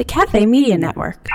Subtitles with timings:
[0.00, 1.28] the Cafe Media Network.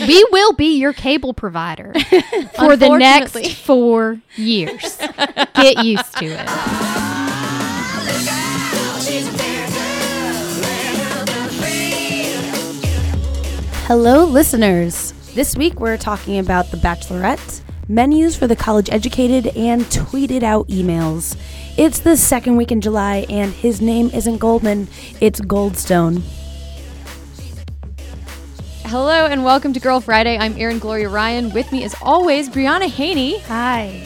[0.00, 1.92] We will be your cable provider
[2.58, 4.96] for the next four years.
[5.54, 6.48] Get used to it.
[13.84, 15.12] Hello, listeners.
[15.34, 20.68] This week we're talking about The Bachelorette, menus for the college educated, and tweeted out
[20.68, 21.36] emails.
[21.76, 24.88] It's the second week in July, and his name isn't Goldman,
[25.20, 26.22] it's Goldstone.
[28.84, 30.38] Hello and welcome to Girl Friday.
[30.38, 31.52] I'm Erin Gloria Ryan.
[31.52, 33.40] With me, as always, Brianna Haney.
[33.40, 34.02] Hi.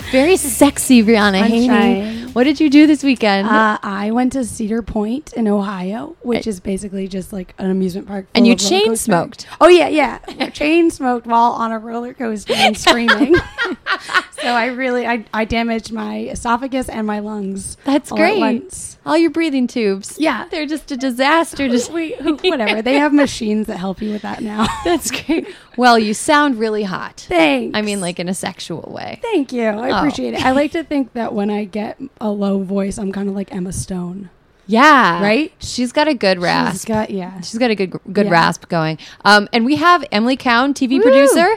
[0.10, 1.66] Very sexy, Brianna Haney.
[1.68, 2.19] Sunshine.
[2.32, 3.48] What did you do this weekend?
[3.48, 8.06] Uh, I went to Cedar Point in Ohio, which is basically just like an amusement
[8.06, 8.26] park.
[8.34, 9.46] And you chain smoked.
[9.60, 10.18] Oh yeah, yeah,
[10.50, 13.34] chain smoked while on a roller coaster and screaming.
[14.40, 17.76] so I really, I, I damaged my esophagus and my lungs.
[17.84, 18.96] That's great.
[19.06, 20.16] All your breathing tubes.
[20.18, 20.46] Yeah.
[20.50, 21.68] They're just a disaster.
[21.68, 22.82] Just We, whatever.
[22.82, 24.66] They have machines that help you with that now.
[24.84, 25.48] That's great.
[25.76, 27.24] Well, you sound really hot.
[27.28, 27.76] Thanks.
[27.76, 29.18] I mean, like in a sexual way.
[29.22, 29.64] Thank you.
[29.64, 29.96] I Oh.
[29.98, 30.44] appreciate it.
[30.44, 33.52] I like to think that when I get a low voice, I'm kind of like
[33.54, 34.30] Emma Stone.
[34.66, 35.20] Yeah.
[35.22, 35.52] Right?
[35.58, 36.86] She's got a good She's rasp.
[36.88, 37.40] got yeah.
[37.40, 38.32] She's got a good good Yeah.
[38.32, 38.98] rasp going.
[39.24, 41.02] Um, and we have Emily Keown, TV Woo.
[41.02, 41.56] producer.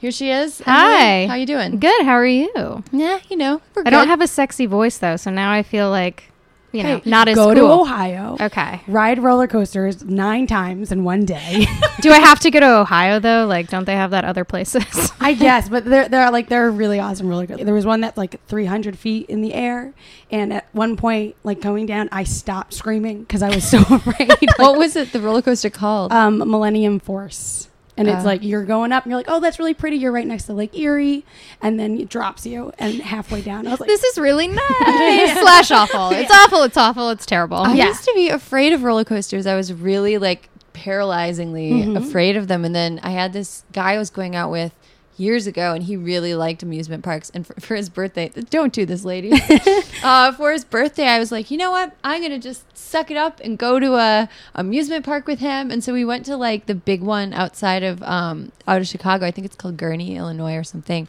[0.00, 0.60] Here she is.
[0.64, 1.02] Hi.
[1.02, 1.78] Emily, how you doing?
[1.78, 2.04] Good.
[2.04, 2.82] How are you?
[2.90, 5.90] Yeah, you know, we're I don't have a sexy voice though, so now I feel
[5.90, 6.29] like,
[6.72, 7.54] you know, Hey, not as go cool.
[7.54, 8.36] to Ohio.
[8.40, 8.80] Okay.
[8.86, 11.66] Ride roller coasters nine times in one day.
[12.00, 13.46] Do I have to go to Ohio though?
[13.46, 15.12] Like, don't they have that other places?
[15.20, 17.64] I guess, but they're they're like they're really awesome roller coasters.
[17.64, 19.92] There was one that's like 300 feet in the air,
[20.30, 24.30] and at one point, like going down, I stopped screaming because I was so afraid.
[24.56, 25.12] what was it?
[25.12, 26.12] The roller coaster called?
[26.12, 27.68] um, Millennium Force.
[27.96, 28.26] And it's Oh.
[28.26, 29.96] like you're going up and you're like, oh, that's really pretty.
[29.96, 31.24] You're right next to Lake Erie.
[31.60, 32.72] And then it drops you.
[32.78, 35.32] And halfway down, I was like, this is really nice.
[35.38, 36.10] Slash awful.
[36.10, 36.62] It's awful.
[36.62, 37.10] It's awful.
[37.10, 37.58] It's terrible.
[37.58, 37.88] I yeah.
[37.88, 39.46] used to be afraid of roller coasters.
[39.46, 41.96] I was really like paralyzingly Mm-hmm.
[41.96, 42.64] afraid of them.
[42.64, 44.72] And then I had this guy I was going out with
[45.20, 47.30] years ago, and he really liked amusement parks.
[47.30, 49.32] And for, for his birthday, don't do this, lady.
[50.02, 51.94] uh, for his birthday, I was like, you know what?
[52.02, 55.70] I'm gonna just suck it up and go to a amusement park with him.
[55.70, 59.26] And so we went to like the big one outside of um, out of Chicago.
[59.26, 61.06] I think it's called Gurnee, Illinois, or something.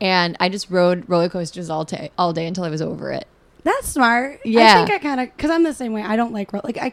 [0.00, 3.26] And I just rode roller coasters all day, all day until I was over it.
[3.64, 4.40] That's smart.
[4.44, 4.72] Yeah.
[4.72, 6.02] I think I kind of because I'm the same way.
[6.02, 6.92] I don't like ro- like I.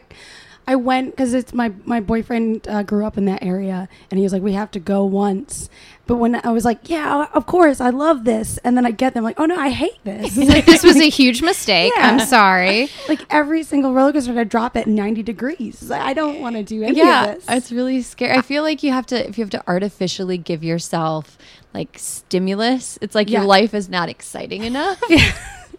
[0.66, 4.24] I went because it's my my boyfriend uh, grew up in that area, and he
[4.24, 5.68] was like, "We have to go once."
[6.06, 9.14] But when I was like, "Yeah, of course, I love this," and then I get
[9.14, 11.92] them like, "Oh no, I hate this." this was a huge mistake.
[11.96, 12.08] Yeah.
[12.10, 12.88] I'm sorry.
[13.08, 15.82] like every single roller coaster I drop at 90 degrees.
[15.90, 17.44] Like, I don't want to do any yeah, of this.
[17.48, 18.36] it's really scary.
[18.36, 21.38] I feel like you have to if you have to artificially give yourself
[21.74, 22.98] like stimulus.
[23.00, 23.40] It's like Yeah.
[23.40, 25.00] your life is not exciting enough.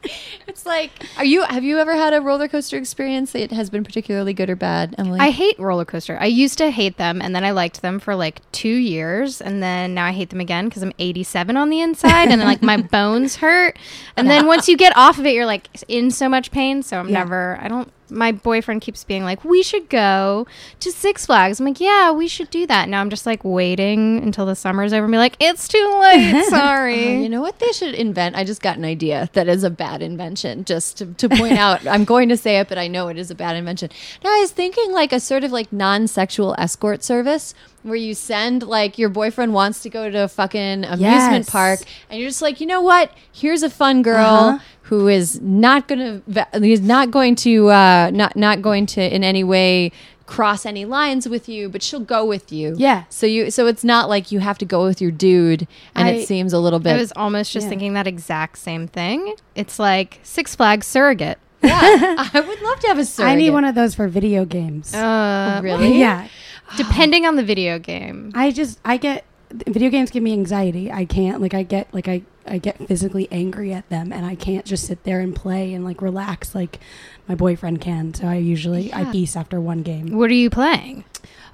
[0.47, 3.83] it's like are you have you ever had a roller coaster experience that has been
[3.83, 5.19] particularly good or bad, Emily?
[5.19, 6.17] I hate roller coaster.
[6.19, 9.61] I used to hate them, and then I liked them for like two years, and
[9.63, 12.61] then now I hate them again because I'm 87 on the inside, and then like
[12.61, 13.77] my bones hurt.
[14.17, 16.83] And then once you get off of it, you're like in so much pain.
[16.83, 17.19] So I'm Yeah.
[17.19, 17.57] never.
[17.61, 17.91] I don't.
[18.13, 20.47] My boyfriend keeps being like, "We should go
[20.79, 24.21] to Six Flags." I'm like, "Yeah, we should do that." Now I'm just like waiting
[24.21, 26.45] until the summer's over and be like, "It's too late.
[26.49, 28.35] Sorry." Uh, you know what they should invent?
[28.35, 30.63] I just got an idea that is a bad invention.
[30.65, 33.31] Just to, to point out, I'm going to say it, but I know it is
[33.31, 33.89] a bad invention.
[34.23, 38.63] Now I was thinking like a sort of like non-sexual escort service where you send
[38.63, 40.99] like your boyfriend wants to go to a fucking amusement
[41.45, 41.49] Yes.
[41.49, 41.79] park,
[42.09, 43.11] and you're just like, you know what?
[43.31, 44.25] Here's a fun girl.
[44.25, 44.59] Uh-huh.
[44.87, 46.21] Who is not gonna?
[46.59, 49.91] He's not going to uh, not not going to in any way
[50.25, 52.75] cross any lines with you, but she'll go with you.
[52.77, 53.03] Yeah.
[53.09, 56.11] So you so it's not like you have to go with your dude, and I-
[56.11, 56.95] it seems a little bit.
[56.95, 57.69] I was almost just Yeah.
[57.69, 59.35] thinking that exact same thing.
[59.55, 61.39] It's like Six Flags surrogate.
[61.63, 61.71] yeah,
[62.33, 63.31] I would love to have a surrogate.
[63.33, 64.93] I need one of those for video games.
[64.93, 65.97] Uh, really?
[65.97, 66.27] yeah.
[66.77, 68.31] Depending on the video game.
[68.33, 70.91] I just I get video games give me anxiety.
[70.91, 74.35] I can't like I get like I I get physically angry at them and I
[74.35, 76.79] can't just sit there and play and like relax like
[77.27, 78.13] my boyfriend can.
[78.13, 80.17] So I usually I peace after one game.
[80.17, 81.05] What are you playing?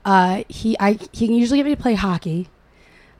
[0.05, 2.47] Uh he I he can usually get me to play hockey.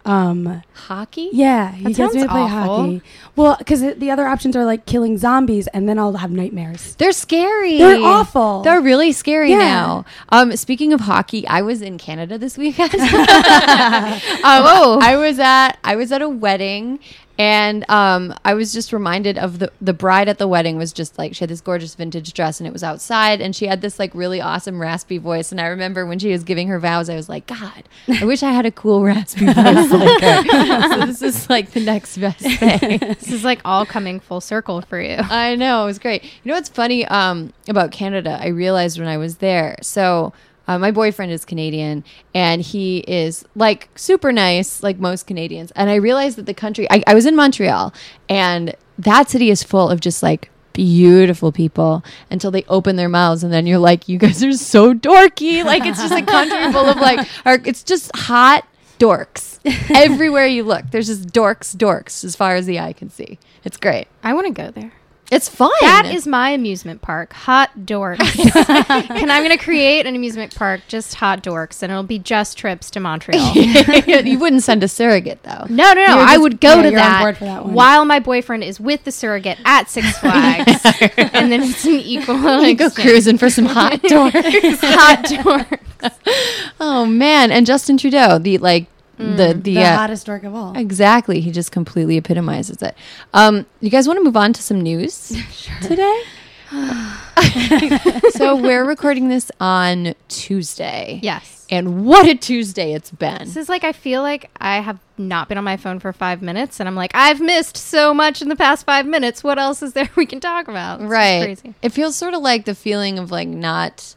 [0.10, 1.30] Um hockey.
[1.34, 2.78] yeah, he gets me sounds to play awful.
[2.84, 3.02] hockey.
[3.36, 6.96] Well, cuz the other options are like killing zombies and then I'll have nightmares.
[6.96, 7.78] They're scary.
[7.78, 8.62] They're awful.
[8.64, 9.58] They're really scary Yeah.
[9.60, 10.06] now.
[10.30, 12.94] Um, speaking of hockey, I was in Canada this weekend.
[13.00, 15.00] um, Oh.
[15.02, 17.00] I was at I was at a wedding,
[17.40, 21.18] And um, I was just reminded of the the bride at the wedding was just
[21.18, 23.98] like she had this gorgeous vintage dress and it was outside and she had this
[23.98, 25.50] like really awesome raspy voice.
[25.54, 28.44] And I remember when she was giving her vows, I was like, God, I wish
[28.44, 30.90] I had a cool raspy voice like her.
[30.90, 33.00] so this is like the next best thing.
[33.20, 35.16] This is like all coming full circle for you.
[35.18, 36.24] I know it was great.
[36.24, 38.38] You know what's funny um, about Canada?
[38.42, 39.78] I realized when I was there.
[39.82, 40.34] So
[40.70, 42.04] uh, my boyfriend is Canadian,
[42.36, 45.72] and he is like super nice, like most Canadians.
[45.72, 46.88] And I realized that the country.
[46.92, 47.92] I, I was in Montreal,
[48.30, 53.44] and that city is full of just like beautiful people until they open their mouths
[53.44, 56.86] and then you're like you guys are so dorky like it's just a country full
[56.86, 58.66] of like or it's just hot
[58.98, 59.60] dorks
[59.94, 63.76] everywhere you look there's just dorks dorks as far as the eye can see it's
[63.76, 64.94] great I want to go there.
[65.32, 65.72] It's fun.
[65.82, 68.20] That is my amusement park, hot dorks.
[69.10, 72.58] and I'm going to create an amusement park, just hot dorks, and it'll be just
[72.58, 73.54] trips to Montreal.
[73.56, 75.66] you wouldn't send a surrogate though.
[75.70, 76.16] No, no, no.
[76.16, 77.74] You're I would go yeah, to that, that one.
[77.74, 80.82] while my boyfriend is with the surrogate at Six Flags,
[81.18, 82.64] and then it's an equal.
[82.64, 84.80] You go cruising for some hot dorks.
[84.82, 86.72] hot dorks.
[86.80, 88.88] oh man, and Justin Trudeau, the like
[89.20, 90.76] the the, the uh, hottest dork of all.
[90.78, 91.42] exactly.
[91.42, 92.96] He just completely epitomizes it.
[93.34, 95.38] Um, you guys want to move on to some news
[95.82, 96.24] today?
[98.32, 101.20] so we're recording this on Tuesday.
[101.24, 101.66] Yes.
[101.72, 103.40] And what a Tuesday it's been.
[103.40, 106.42] This is like I feel like I have not been on my phone for five
[106.42, 109.44] minutes, and I'm like I've missed so much in the past five minutes.
[109.44, 111.02] What else is there we can talk about?
[111.02, 111.76] It's right crazy.
[111.82, 114.16] it feels sort of like the feeling of like not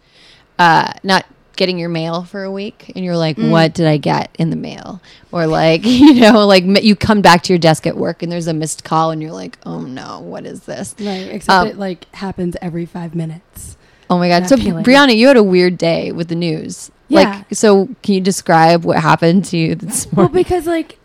[0.58, 1.26] uh not
[1.56, 4.56] getting your mail for a week and you're like what did i get in the
[4.56, 5.00] mail
[5.32, 8.46] or like you know like you come back to your desk at work and there's
[8.46, 11.78] a missed call and you're like oh no what is this Right, except Um, it
[11.78, 13.76] like happens every five minutes.
[14.10, 14.84] oh my god so feeling.
[14.84, 17.20] brianna you had a weird day with the news Yeah.
[17.42, 20.98] like so can you describe what happened to you this Well, because like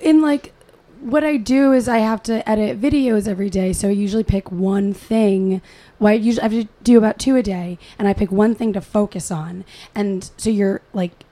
[0.00, 0.52] in like
[1.00, 4.50] what I do is I have to edit videos every day, so I usually pick
[4.50, 5.60] one thing.
[5.98, 8.54] Well, I usually I have to do about two a day, and I pick one
[8.54, 9.64] thing to focus on,
[9.94, 11.24] and so you're like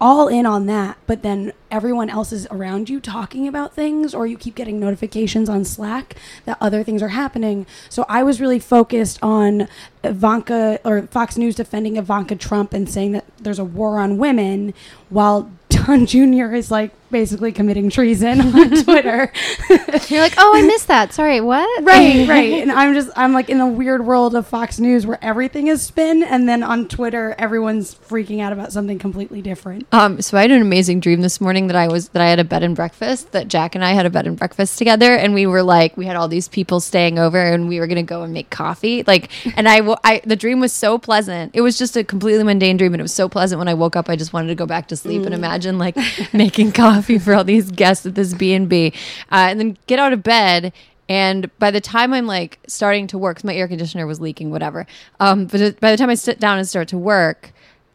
[0.00, 4.26] all in on that, but then everyone else is around you talking about things, or
[4.26, 6.16] you keep getting notifications on Slack
[6.46, 7.66] that other things are happening.
[7.90, 9.68] So I was really focused on
[10.02, 14.72] Ivanka or Fox News defending Ivanka Trump and saying that there's a war on women,
[15.10, 16.54] while Don Jr.
[16.54, 19.32] is like basically committing treason on Twitter.
[20.08, 21.12] You're like, oh, I missed that.
[21.12, 21.84] Sorry, what?
[21.84, 22.62] right, right.
[22.62, 25.82] And I'm just I'm like in the weird world of Fox News where everything is
[25.82, 29.86] spin, and then on Twitter everyone's freaking out about something completely different.
[29.92, 32.38] Um, so I had an amazing dream this morning that I was that I had
[32.38, 35.34] a bed and breakfast that Jack and I had a bed and breakfast together and
[35.34, 38.22] we were like we had all these people staying over and we were gonna go
[38.22, 41.78] and make coffee like and I, wo- I the dream was so pleasant it was
[41.78, 44.16] just a completely mundane dream and it was so pleasant when I woke up I
[44.16, 45.96] just wanted to go back to sleep and imagine like
[46.32, 48.92] making coffee for all these guests at this B and B
[49.30, 50.72] uh, and then get out of bed
[51.10, 54.86] and by the time I'm like starting to work, my air conditioner was leaking, whatever.
[55.18, 57.52] Um, but by the time I sit down and start to work,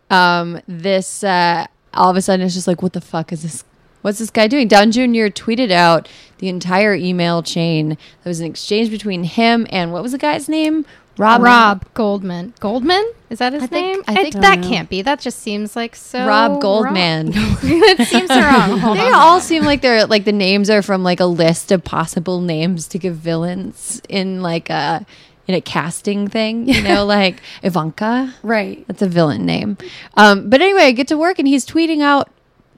[0.09, 3.63] um, this uh, all of a sudden it's just like, what the fuck is this?
[4.01, 4.67] What's this guy doing?
[4.67, 5.31] Don Jr.
[5.31, 6.09] tweeted out
[6.39, 7.89] the entire email chain.
[7.89, 10.85] There was an exchange between him and what was the guy's name?
[11.17, 11.41] Rob.
[11.41, 12.53] Rob Goldman.
[12.59, 13.13] Goldman?
[13.35, 14.03] Is that his I think- name?
[14.07, 14.69] I It- think- that know.
[14.69, 15.01] can't be.
[15.01, 16.25] That just seems like so.
[16.25, 17.31] Rob Goldman.
[17.31, 17.57] wrong.
[17.63, 18.79] it seems wrong.
[18.79, 19.13] Hold they on.
[19.13, 22.87] all seem like they're like the names are from like a list of possible names
[22.87, 25.05] to give villains in like a
[25.47, 26.69] in a casting thing.
[26.69, 28.33] You know, like Ivanka.
[28.41, 28.85] Right.
[28.87, 29.77] That's a villain name.
[30.15, 32.29] Um, but anyway, I get to work and he's tweeting out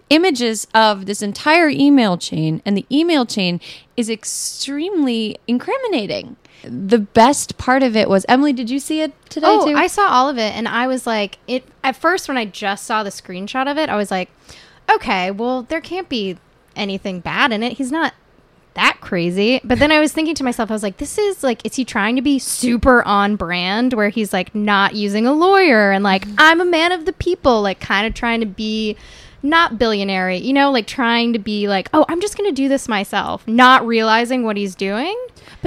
[0.09, 3.59] images of this entire email chain, and the email chain
[3.95, 6.35] is extremely incriminating.
[6.63, 8.53] The best part of it was Emily.
[8.53, 9.75] Did you see it today Oh, too?
[9.75, 11.63] I saw all of it, and I was like, it.
[11.83, 14.29] At first, when I just saw the screenshot of it, I was like,
[14.91, 16.37] okay, well, there can't be
[16.75, 17.73] anything bad in it.
[17.73, 18.13] He's not
[18.73, 19.59] that crazy.
[19.63, 21.83] But then I was thinking to myself, I was like, this is like, is he
[21.85, 26.25] trying to be super on brand, where he's like not using a lawyer and like
[26.37, 28.95] I'm a man of the people, like kind of trying to be
[29.41, 32.87] not billionaire, you know, like trying to be like, oh, I'm just gonna do this
[32.87, 35.15] myself, not realizing what he's doing.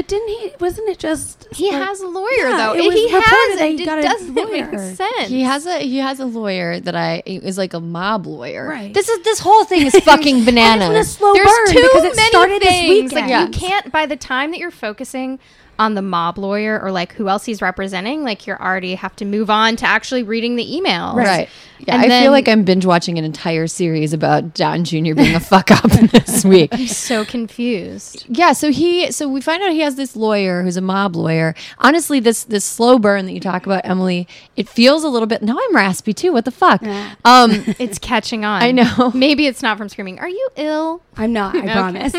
[0.01, 0.53] But didn't he?
[0.59, 2.73] Wasn't it just He like- has a lawyer Yeah, though.
[2.73, 3.59] it was he reported has.
[3.59, 4.95] that he It got a doesn't make lawyer.
[4.95, 5.29] sense.
[5.29, 8.67] he has a he has a lawyer that I is like a mob lawyer.
[8.67, 8.95] Right.
[8.95, 10.89] This is this whole thing is fucking bananas.
[10.89, 12.81] And it's been a slow There's burn too because it many started things.
[12.81, 13.13] this weekend.
[13.13, 13.43] Like Yeah.
[13.45, 13.93] you can't.
[13.93, 15.39] By the time that you're focusing
[15.81, 19.25] on the mob lawyer or like who else he's representing, like you're already have to
[19.25, 21.17] move on to actually reading the email.
[21.17, 21.49] Right.
[21.79, 25.15] Yeah, And I then- feel like I'm binge watching an entire series about Don Jr.
[25.15, 26.69] being a fuck up this week.
[26.73, 28.27] I'm so confused.
[28.29, 31.55] Yeah, so he so we find out he has this lawyer who's a mob lawyer.
[31.79, 35.41] Honestly, this this slow burn that you talk about, Emily, it feels a little bit
[35.43, 36.33] now I'm raspy too.
[36.35, 36.83] What the fuck?
[37.25, 38.63] Um It's catching on.
[38.63, 39.11] I know.
[39.15, 40.19] Maybe it's not from screaming.
[40.19, 41.01] Are you ill?
[41.17, 41.57] I'm not.
[41.57, 42.13] I promise.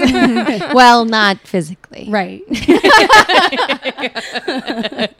[0.73, 2.07] well, not physically.
[2.09, 2.41] right.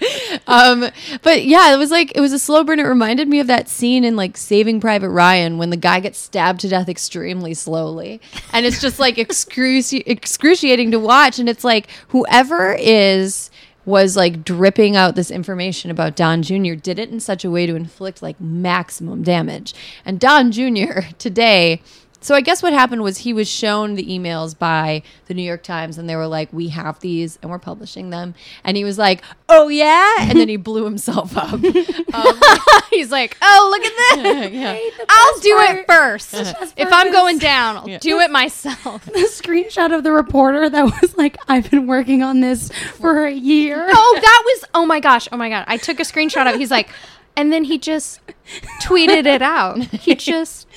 [0.48, 0.90] Um
[1.22, 2.80] but yeah, it was like it was a slow burn.
[2.80, 6.18] It reminded me of that scene in like Saving Private Ryan when the guy gets
[6.18, 8.20] stabbed to death extremely slowly.
[8.52, 13.50] And it's just like excruci- excruciating to watch and it's like whoever is
[13.86, 16.76] was like dripping out this information about Don Jr.
[16.76, 19.74] did it in such a way to inflict like maximum damage.
[20.06, 21.02] And Don Jr.
[21.18, 21.82] today
[22.22, 25.64] so I guess what happened was he was shown the emails by the New York
[25.64, 28.98] Times, and they were like, "We have these, and we're publishing them." And he was
[28.98, 31.60] like, "Oh yeah," and then he blew himself up.
[32.14, 32.40] Um,
[32.90, 34.52] He's like, oh, look at this.
[34.52, 34.78] yeah.
[35.08, 36.34] I'll do it first.
[36.76, 39.06] if I'm going down, I'll do it myself.
[39.06, 43.32] the screenshot of the reporter that was like, I've been working on this for a
[43.32, 43.88] year.
[43.90, 45.64] Oh, that was oh my gosh, oh my god.
[45.68, 46.60] I took a screenshot of.
[46.60, 46.90] He's like,
[47.36, 48.20] and then he just
[48.82, 49.80] tweeted it out.
[49.80, 50.68] He just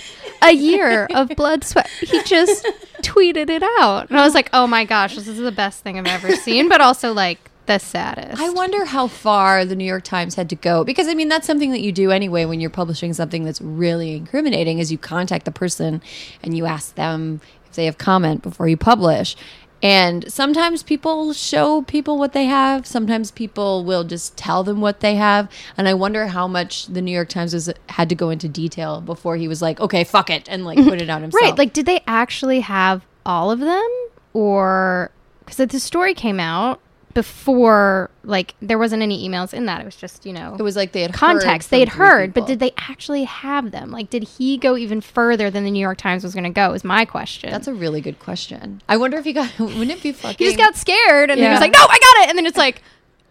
[0.42, 1.88] a year of blood sweat.
[2.00, 2.66] He just
[3.02, 4.08] tweeted it out.
[4.10, 6.68] And I was like, oh my gosh, this is the best thing I've ever seen,
[6.68, 8.40] but also like the saddest.
[8.40, 11.46] I wonder how far the New York Times had to go because I mean that's
[11.46, 15.44] something that you do anyway when you're publishing something that's really incriminating is you contact
[15.44, 16.02] the person
[16.42, 19.36] and you ask them if they have comment before you publish.
[19.84, 22.86] And sometimes people show people what they have.
[22.86, 25.50] Sometimes people will just tell them what they have.
[25.76, 29.02] And I wonder how much the New York Times was had to go into detail
[29.02, 31.42] before he was like, "Okay, fuck it," and like put it out himself.
[31.42, 31.58] Right.
[31.58, 33.86] Like, did they actually have all of them?
[34.32, 35.10] Or
[35.44, 36.80] because the story came out
[37.14, 39.80] before, like, there wasn't any emails in that.
[39.80, 41.70] It was just, you know, it was like they had context.
[41.70, 43.90] They had heard, but did they actually have them?
[43.90, 46.72] Like, did he go even further than the New York Times was going to go?
[46.72, 47.50] Is my question.
[47.50, 48.82] That's a really good question.
[48.88, 49.50] I wonder if he got.
[49.58, 50.36] Wouldn't it be fucking?
[50.38, 52.46] he just got scared, and then he was like, "No, I got it." And then
[52.46, 52.82] it's like,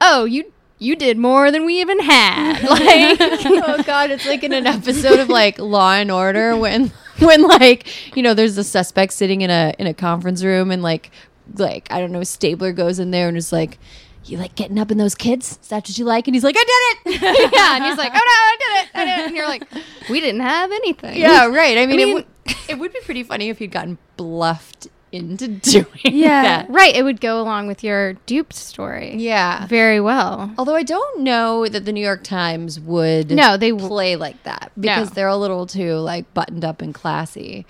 [0.01, 4.53] "Oh, you you did more than we even had." Like, oh god, it's like in
[4.53, 9.13] an episode of like Law and Order when when like you know there's a suspect
[9.13, 11.11] sitting in a in a conference room and like
[11.55, 13.77] like I don't know Stabler goes in there and is like.
[14.25, 15.59] You like getting up in those kids?
[15.61, 16.29] Is that what you like?
[16.29, 16.63] And he's like, I
[17.03, 17.21] did it.
[17.53, 19.63] yeah, and he's like, "Oh no, I did it, I did it," and you're like,
[20.09, 21.77] "We didn't have anything." yeah, right.
[21.77, 22.25] I mean, mean- it, would,
[22.69, 26.41] it would be pretty funny if he'd gotten bluffed into doing Yeah.
[26.41, 26.69] that.
[26.69, 26.95] right.
[26.95, 29.17] It would go along with your duped story.
[29.17, 29.67] Yeah.
[29.67, 30.53] very well.
[30.57, 34.41] Although I don't know that the New York Times would No, they w- play like
[34.43, 35.15] that because No.
[35.15, 37.65] they're a little too like buttoned up and classy.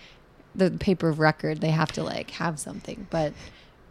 [0.53, 3.33] The paper of record, they have to like have something, but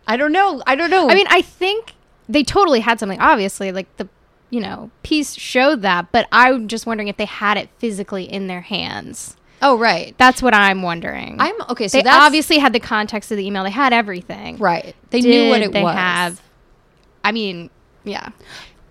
[0.06, 0.62] I don't know.
[0.66, 1.08] I don't know.
[1.08, 1.94] I mean, I think
[2.28, 3.20] they totally had something.
[3.20, 4.08] Obviously, like the
[4.50, 8.46] you know piece showed that, but I'm just wondering if they had it physically in
[8.46, 9.36] their hands.
[9.60, 11.36] oh right, That's what I'm wondering.
[11.38, 11.88] I'm okay.
[11.88, 13.64] So they that's obviously had the context of the email.
[13.64, 14.56] They had everything.
[14.58, 14.94] right.
[15.10, 15.94] They knew what it they was.
[15.94, 16.40] have.
[17.24, 17.70] I mean,
[18.04, 18.30] yeah.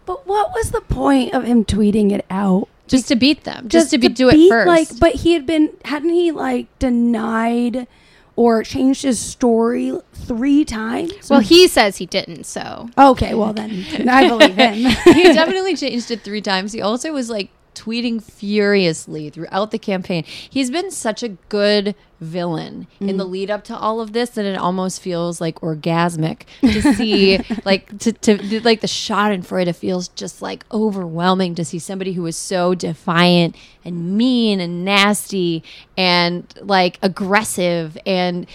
[0.05, 2.67] But what was the point of him tweeting it out?
[2.91, 4.67] just to beat them, just, to, be, do beat, it first.
[4.67, 7.87] Like, but he had been hadn't he like denied
[8.35, 11.29] or changed his story three times?
[11.29, 12.45] Well, he says he didn't.
[12.45, 14.75] So okay, well then I believe him.
[15.13, 16.71] he definitely changed it three times.
[16.73, 20.23] He also was like tweeting furiously throughout the campaign.
[20.25, 23.31] He's been such a good villain in the mm-hmm.
[23.31, 27.97] lead up to all of this that it almost feels like orgasmic to see like
[27.97, 32.75] to, to like the schadenfreude feels just like overwhelming to see somebody who is so
[32.75, 35.63] defiant and mean and nasty
[35.97, 38.45] and like aggressive and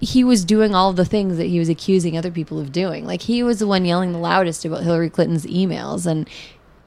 [0.00, 3.06] he was doing all the things that he was accusing other people of doing.
[3.06, 6.28] Like he was the one yelling the loudest about Hillary Clinton's emails, and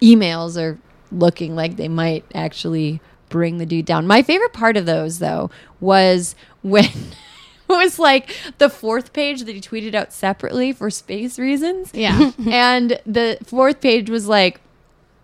[0.01, 0.77] emails are
[1.11, 4.07] looking like they might actually bring the dude down.
[4.07, 5.49] My favorite part of those, though,
[5.79, 6.93] was when it
[7.67, 11.91] was like the fourth page that he tweeted out separately for space reasons.
[11.93, 14.59] yeah, and the fourth page was like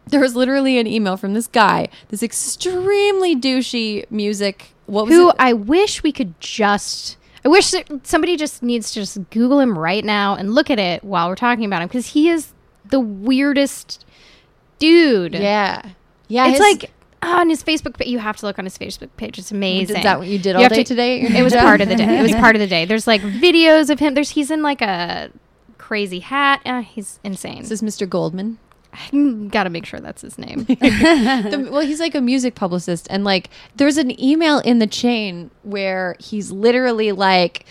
[0.07, 4.73] there was literally an email from this guy, this extremely douchey music.
[4.85, 5.35] What was who it?
[5.39, 7.17] I wish we could just.
[7.43, 10.79] I wish that somebody just needs to just Google him right now and look at
[10.79, 12.53] it while we're talking about him because he is
[12.89, 14.03] the weirdest
[14.79, 15.33] dude.
[15.35, 15.81] Yeah.
[16.27, 16.47] Yeah.
[16.49, 16.91] it's like
[17.21, 18.07] on his Facebook page.
[18.07, 19.37] You have to look on his Facebook page.
[19.39, 19.97] It's amazing.
[19.97, 21.21] Is that what you did all have day to- today?
[21.21, 22.19] It was part of the day.
[22.19, 22.85] It was part of the day.
[22.85, 24.13] There's like videos of him.
[24.13, 25.31] There's he's in like a
[25.77, 26.61] crazy hat.
[26.65, 27.61] Uh, he's insane.
[27.63, 28.07] This is Mr.
[28.09, 28.57] Goldman.
[28.93, 30.63] I gotta make sure that's his name.
[30.69, 35.51] The- well, he's like a music publicist, and like there's an email in the chain
[35.63, 37.65] where he's literally like,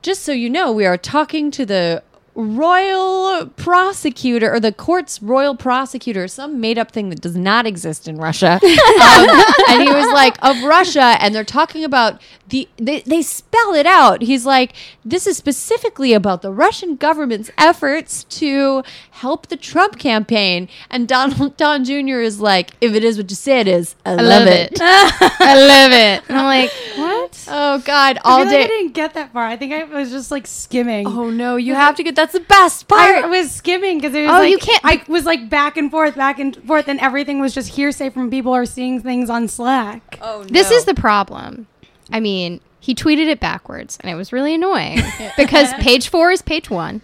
[0.00, 2.02] "Just so you know, we are talking to the
[2.34, 8.08] royal prosecutor or the court's royal prosecutor, some made up thing that does not exist
[8.08, 8.60] in Russia.
[9.02, 9.28] Um,
[9.68, 13.86] and he was like, of Russia, and they're talking about the, they, they spell it
[13.86, 14.22] out.
[14.22, 14.74] He's like,
[15.04, 20.68] this is specifically about the Russian government's efforts to help the Trump campaign.
[20.88, 22.20] And Donald Don Jr.
[22.20, 24.72] is like, if it is what you say it is, I, love, it.
[24.80, 26.28] I love it.
[26.28, 27.44] And I'm like, what?
[27.48, 29.44] Oh God, I all feel like I didn't get that far.
[29.44, 31.06] I think I was just like skimming.
[31.06, 32.14] Oh no, you have to get.
[32.22, 33.24] That's the best part.
[33.24, 35.90] I was skimming because it was Oh, like you can't- I was like back and
[35.90, 39.48] forth, back and forth, and everything was just hearsay from people or seeing things on
[39.48, 40.18] Slack.
[40.22, 41.66] oh, This is the problem.
[42.12, 45.00] I mean, he tweeted it backwards, and it was really annoying
[45.36, 47.00] because page four is page one,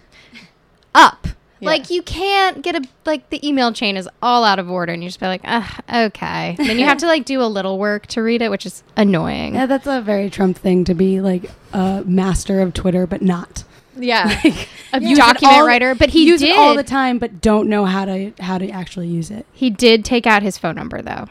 [0.95, 1.27] up.
[1.61, 1.71] Yeah.
[1.71, 5.03] Like you can't get a like the email chain is all out of order, and
[5.03, 6.55] you just be like, ah, okay.
[6.57, 9.55] then you have to like do a little work to read it, which is annoying.
[9.55, 13.65] Yeah, that's a very Trump thing to be like a master of Twitter, but not
[13.99, 14.41] yeah.
[14.93, 16.49] a Use document all- writer, but he use did.
[16.49, 19.45] it all the time, but don't know how to how to actually use it.
[19.53, 21.27] he did take out his phone number though.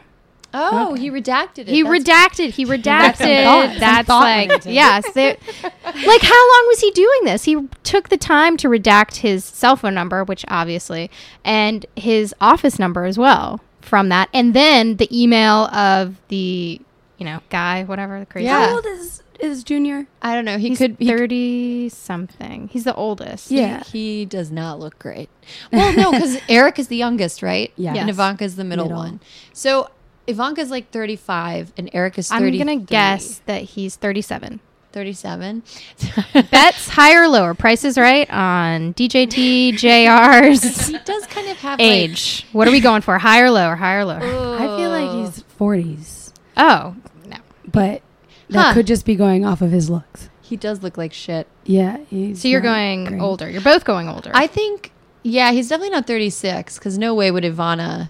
[0.51, 1.67] Oh, he redacted it.
[1.67, 2.49] He That's- redacted.
[2.51, 3.17] He redacted.
[3.17, 4.73] some thought- That's like went it.
[4.73, 5.05] yes.
[5.13, 7.43] they- like how long was he doing this?
[7.43, 11.11] He took the time to redact his cell phone number, which obviously,
[11.45, 16.81] and his office number as well from that, and then the email of the
[17.19, 18.45] you know guy, whatever the crazy.
[18.45, 18.67] Yeah.
[18.69, 20.07] How old is is Junior?
[20.21, 20.57] I don't know.
[20.57, 20.95] He He's could.
[20.99, 22.67] He, thirty something.
[22.71, 23.51] He's the oldest.
[23.51, 23.83] Yeah.
[23.83, 25.29] He does not look great.
[25.71, 27.71] Well, no, because Eric is the youngest, right?
[27.75, 27.89] Yeah.
[27.95, 28.09] And Yes.
[28.09, 28.99] Ivanka is the middle, Middle.
[29.01, 29.19] one.
[29.53, 29.89] So
[30.27, 32.57] Ivanka's like 35 and Eric is I'm 30.
[32.59, 34.59] gonna guess that he's thirty-seven.
[34.91, 35.61] 37.
[36.51, 37.53] Bets higher or lower?
[37.53, 42.45] Price is right on DJT JR's he does kind of have age.
[42.53, 43.17] What are we going for?
[43.19, 43.75] Higher or lower?
[43.75, 44.19] Higher or lower?
[44.19, 46.95] Like, I feel like he's forties, Oh,
[47.27, 47.37] no.
[47.71, 48.01] but
[48.49, 48.73] that Huh.
[48.73, 50.29] could just be going off of his looks.
[50.41, 51.47] he does look like shit.
[51.65, 53.21] Yeah, he's So you're going great.
[53.21, 53.49] older.
[53.49, 54.31] You're both going older.
[54.33, 54.91] I think,
[55.23, 58.09] yeah, he's definitely not 36 because no way would Ivana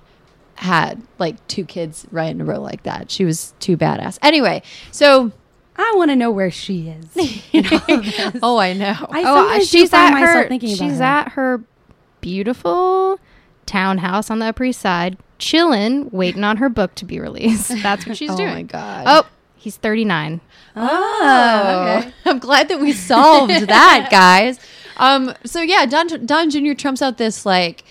[0.55, 3.11] had like two kids right in a row like that.
[3.11, 4.17] She was too badass.
[4.21, 5.31] Anyway, so
[5.75, 7.43] I want to know where she is.
[7.53, 8.35] in all of this.
[8.41, 8.95] oh, I know.
[9.09, 10.47] I oh, sometimes she's find at myself her.
[10.49, 11.03] thinking about She's her.
[11.03, 11.63] at her
[12.21, 13.19] beautiful
[13.65, 17.71] townhouse on the Upper East Side, chilling, waiting on her book to be released.
[17.81, 18.49] That's what she's oh doing.
[18.49, 19.03] Oh my god.
[19.07, 19.27] Oh,
[19.59, 20.41] he's 39.
[20.75, 22.13] Oh, okay.
[22.25, 24.59] I'm glad that we solved that, guys.
[24.97, 26.73] Um, so yeah, Don Don Jr.
[26.73, 27.83] trumps out this like,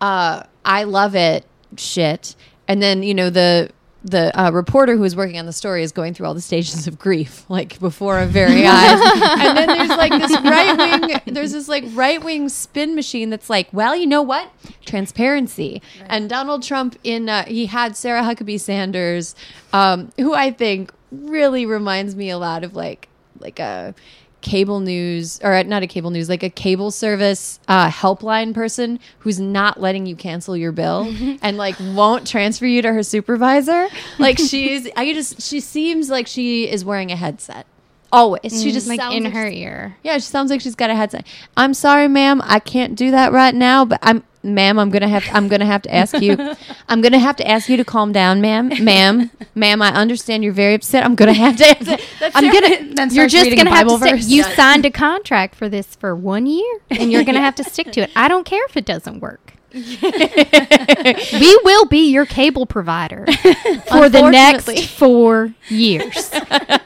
[0.00, 1.44] uh, I love it
[1.76, 2.36] shit,
[2.68, 3.70] and then you know the
[4.04, 6.86] the uh, reporter who was working on the story is going through all the stages
[6.86, 9.00] of grief, like before our very eyes,
[9.40, 13.50] and then there's like this right wing, there's this like right wing spin machine that's
[13.50, 14.50] like, well, you know what,
[14.84, 19.34] transparency, and Donald Trump in uh, he had Sarah Huckabee Sanders,
[19.72, 23.08] um, who I think really reminds me a lot of like
[23.38, 23.94] like a
[24.40, 29.38] cable news or not a cable news like a cable service uh, helpline person who's
[29.38, 31.02] not letting you cancel your bill
[31.42, 33.86] and like won't transfer you to her supervisor
[34.18, 37.66] like she's i just she seems like she is wearing a headset
[38.12, 39.96] always she just like in like her ear.
[40.02, 41.26] yeah, she sounds like she's got a headset.
[41.56, 45.24] I'm sorry, ma'am, I can't do that right now, but I'm ma'am, I'm gonna have
[45.32, 46.36] I'm gonna have to ask you
[46.88, 48.70] I'm gonna have to ask you to calm down, ma'am.
[48.84, 51.04] Ma'am, ma'am, I understand you're very upset.
[51.04, 52.00] I'm gonna have to
[52.34, 54.22] I'm gonna You're just gonna have to stick.
[54.24, 57.92] You signed a contract for this for one year, and you're gonna have to stick
[57.92, 58.10] to it.
[58.16, 59.54] I don't care if it doesn't work.
[61.32, 63.24] we will be your cable provider
[63.88, 66.28] for the next four years.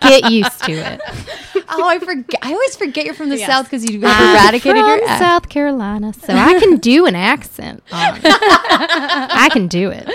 [0.00, 1.00] Get used to it.
[1.68, 3.48] Oh, I forget I always forget you're from the Yes.
[3.50, 5.18] south because you I'm eradicated from your accent.
[5.18, 7.82] South Carolina, so I can do an accent.
[7.90, 10.08] on- I can do it.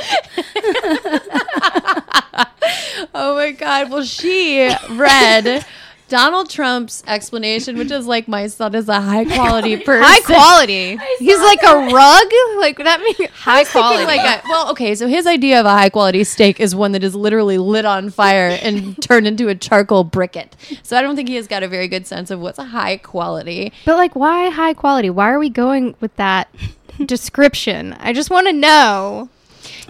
[3.14, 3.90] Oh my god.
[3.92, 5.66] Well, she read
[6.12, 10.04] Donald Trump's explanation, which is like my son is a high quality person.
[10.06, 10.98] High quality.
[11.20, 12.28] He's like a rug.
[12.60, 14.04] Like that means high quality.
[14.04, 17.04] like a, well, okay, so his idea of a high quality steak is one that
[17.06, 20.52] is literally lit on fire and turned into a charcoal briquette.
[20.84, 22.98] So I don't think he has got a very good sense of what's a high
[22.98, 23.72] quality.
[23.86, 25.10] But like, why high quality?
[25.10, 26.54] Why are we going with that
[27.06, 27.94] description?
[28.02, 29.30] I just want to know.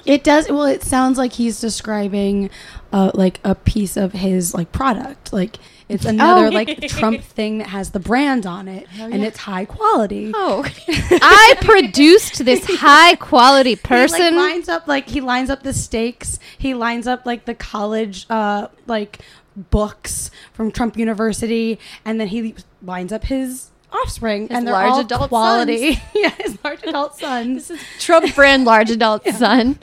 [0.05, 0.49] It does.
[0.49, 2.51] Well, it sounds like he's describing,
[2.93, 5.34] uh, like a piece of his like product.
[5.34, 5.57] Like
[5.91, 10.32] it's another like Trump thing that has the brand on it, and it's high quality.
[10.34, 14.36] Oh, I produced this high quality He person.
[14.36, 16.39] like lines up like he lines up the stakes.
[16.58, 19.19] He lines up like the college uh like
[19.56, 24.99] books from Trump University, and then he lines up his offspring and they're large all
[24.99, 26.01] adult quality.
[26.15, 27.67] yeah, his large adult sons.
[27.67, 29.77] This is Trump brand large adult son.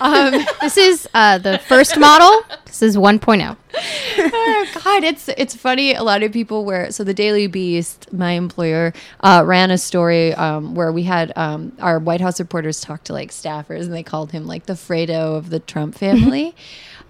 [0.00, 2.42] Um, this is uh, the first model.
[2.66, 3.56] This is 1.0.
[4.18, 5.94] oh God, it's it's funny.
[5.94, 10.32] A lot of people were so the Daily Beast, my employer, uh, ran a story
[10.34, 14.02] um, where we had um, our White House reporters talk to like staffers, and they
[14.02, 16.54] called him like the Fredo of the Trump family.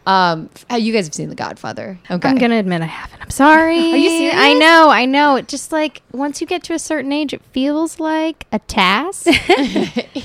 [0.07, 2.29] Um, f- you guys have seen The Godfather, okay?
[2.29, 3.23] I'm gonna admit I haven't.
[3.23, 3.93] I'm sorry.
[3.93, 4.35] Are you serious?
[4.37, 5.37] I know, I know.
[5.37, 9.27] It just like once you get to a certain age, it feels like a task.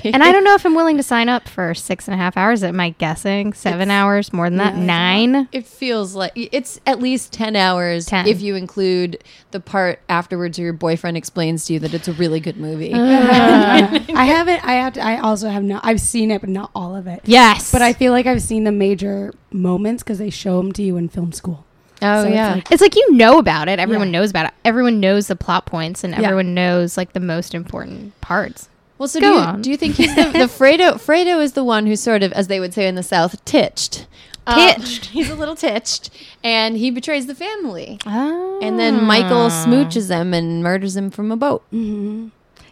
[0.04, 2.36] and I don't know if I'm willing to sign up for six and a half
[2.36, 2.64] hours.
[2.64, 4.34] Am I guessing seven hours?
[4.34, 4.64] More than that?
[4.64, 4.86] Yeah, it's a lot.
[4.86, 5.50] Nine?
[5.52, 8.28] It feels like it's at least 10 hours 10.
[8.28, 12.14] if you include the part afterwards where your boyfriend explains to you that it's a
[12.14, 12.94] really good movie.
[12.94, 14.64] I haven't.
[14.66, 14.94] I have.
[14.94, 15.86] To, I also have not.
[15.86, 17.22] I've seen it, but not all of it.
[17.26, 17.72] Yes.
[17.72, 20.98] But I feel like I've seen the major moments because they show them to you
[20.98, 21.66] in film school.
[22.02, 22.54] oh, So it's yeah.
[22.56, 23.80] like- It's like you know about it.
[23.80, 24.20] Everyone Yeah.
[24.20, 24.54] knows about it.
[24.64, 26.22] Everyone knows the plot points, and Yeah.
[26.24, 28.70] everyone knows like the most important parts.
[28.98, 29.62] well, so Go do you, on.
[29.62, 30.94] do you think he's the, the Fredo?
[30.96, 34.08] Fredo is the one who's sort of, as they would say in the South, titched.
[34.48, 35.06] Uh, Titched.
[35.16, 36.10] he's a little titched,
[36.44, 38.00] and he betrays the family.
[38.06, 38.60] Oh.
[38.64, 41.64] And then Michael smooches him and murders him from a boat.
[41.72, 42.30] Mm-hmm.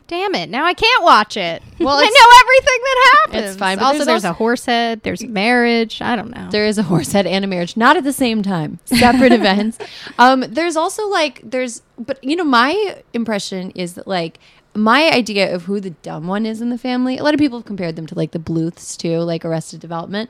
[0.08, 0.50] Damn it!
[0.50, 1.62] Now I can't watch it.
[1.80, 3.52] Well, I know everything that happens.
[3.52, 5.04] It's fine, but also, there's there's, also- a horse head.
[5.04, 6.02] There's marriage.
[6.02, 6.50] I don't know.
[6.50, 9.78] There is a horse head and a marriage, not at the same time, separate events.
[10.18, 14.40] Um, there's also like there's, but you know, my impression is that like
[14.74, 17.18] my idea of who the dumb one is in the family.
[17.20, 20.30] A lot of people have compared them to like the Bluths too, like Arrested Development.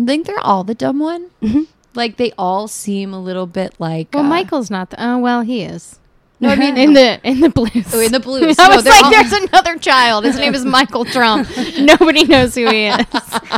[0.00, 1.30] I think they're all the dumb one.
[1.94, 4.08] Like they all seem a little bit like.
[4.12, 4.96] well, uh, Michael's not the.
[5.04, 5.98] Oh well, he is.
[6.40, 7.92] No, I mean in the in the Bluths.
[7.94, 8.58] Oh, in the Bluths.
[8.60, 10.24] I No, was like, all- there's another child.
[10.24, 11.48] His name is Michael Trump.
[11.80, 13.06] Nobody knows who he is.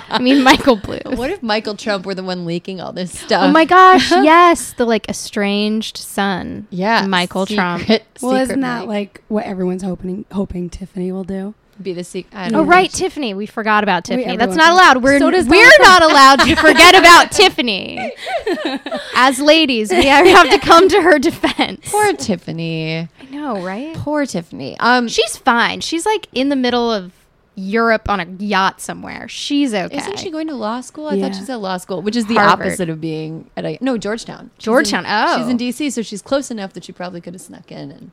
[0.09, 1.17] I mean, Michael Bluth.
[1.17, 3.43] What if Michael Trump were the one leaking all this oh stuff?
[3.45, 4.11] Oh my gosh!
[4.11, 6.67] Yes, the like estranged son.
[6.71, 7.81] Yeah, Michael Trump.
[7.83, 8.89] secret- Well, secret isn't that Mike.
[8.89, 11.55] like what everyone's hoping hoping Tiffany will do?
[11.83, 12.35] Be the secret?
[12.37, 12.63] I Oh know.
[12.65, 13.35] right, Tiffany.
[13.35, 14.37] We forgot about We- Tiffany.
[14.37, 15.03] That's not allowed.
[15.03, 18.13] We're So does we're not allowed to forget about Tiffany.
[19.15, 21.91] As ladies, we have to come to her defense.
[21.91, 22.99] Poor Tiffany.
[23.21, 23.95] I know, right?
[23.97, 24.77] Poor Tiffany.
[24.81, 25.81] Um, She's fine.
[25.81, 27.13] She's like in the middle of
[27.57, 29.29] Europe on a yacht somewhere.
[29.29, 29.97] She's okay.
[29.97, 31.09] Isn't she going to law school?
[31.09, 31.27] I Yeah.
[31.29, 32.69] thought she's at law school, which is the Harvard.
[32.69, 34.51] opposite of being at a no Georgetown.
[34.59, 35.37] She's Georgetown, in- oh.
[35.39, 38.11] she's in DC, so she's close enough that she probably could have snuck in and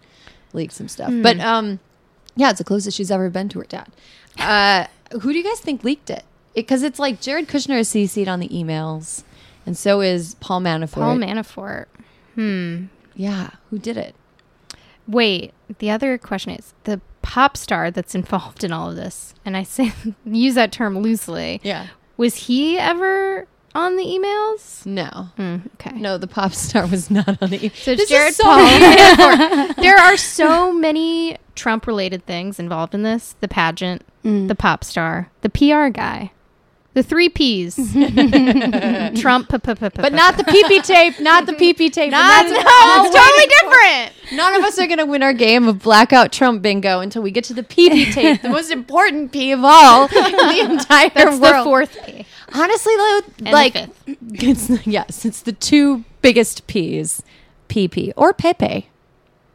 [0.53, 1.09] leaked some stuff.
[1.09, 1.21] Hmm.
[1.21, 1.79] But um,
[2.37, 3.89] yeah, it's the closest she's ever been to her dad.
[4.39, 4.85] Uh,
[5.19, 6.23] who do you guys think leaked it?
[6.55, 9.23] Because it's like Jared Kushner is CC'd on the emails,
[9.65, 10.93] and so is Paul Manafort.
[10.93, 11.85] Paul Manafort?
[12.35, 12.85] Hmm.
[13.15, 14.15] yeah, who did it?
[15.07, 15.53] Wait.
[15.79, 19.63] The other question is the pop star that's involved in all of this, and I
[19.63, 19.91] say
[20.25, 21.59] use that term loosely.
[21.63, 23.47] Yeah, Was he ever
[23.77, 24.85] on the emails?
[24.85, 25.29] no.
[25.37, 25.95] Hmm, okay.
[25.97, 27.65] No, the pop star was not on the.
[27.67, 28.57] E- So This is Jared so Paul.
[29.77, 34.47] there are so many Trump-related things involved in this: the pageant, Mm.
[34.49, 36.31] the pop star, the PR guy,
[36.93, 37.75] the three Ps.
[39.21, 42.11] Trump, p- p- p- but not the PP tape, not the PP tape.
[42.11, 44.13] Not, no, it's totally different.
[44.37, 47.31] None of us are going to win our game of blackout Trump bingo until we
[47.31, 51.39] get to the PP tape, the most important P of all in the entire That's
[51.39, 51.59] world.
[51.59, 52.25] the fourth P.
[52.53, 53.75] Honestly, though, And like
[54.07, 57.21] it's yes, it's the two biggest P's,
[57.69, 58.89] PP or Pepe.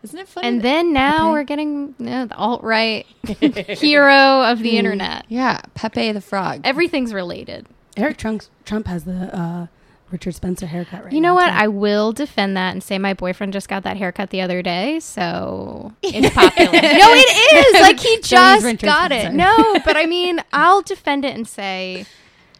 [0.02, 0.48] Isn't it funny?
[0.48, 1.32] And then now Okay.
[1.32, 3.06] we're getting the alt right
[3.40, 5.24] hero of the internet.
[5.28, 6.60] yeah, Pepe the frog.
[6.64, 7.66] Everything's related.
[7.96, 9.66] Eric Trump Trump has the uh,
[10.10, 11.48] Richard Spencer haircut right You now, know what?
[11.50, 11.56] too.
[11.56, 14.98] I will defend that and say my boyfriend just got that haircut the other day,
[15.00, 16.72] so it's popular.
[16.72, 17.80] no, it is.
[17.80, 19.32] Like he just got it.
[19.32, 22.06] No, but I mean, I'll defend it and say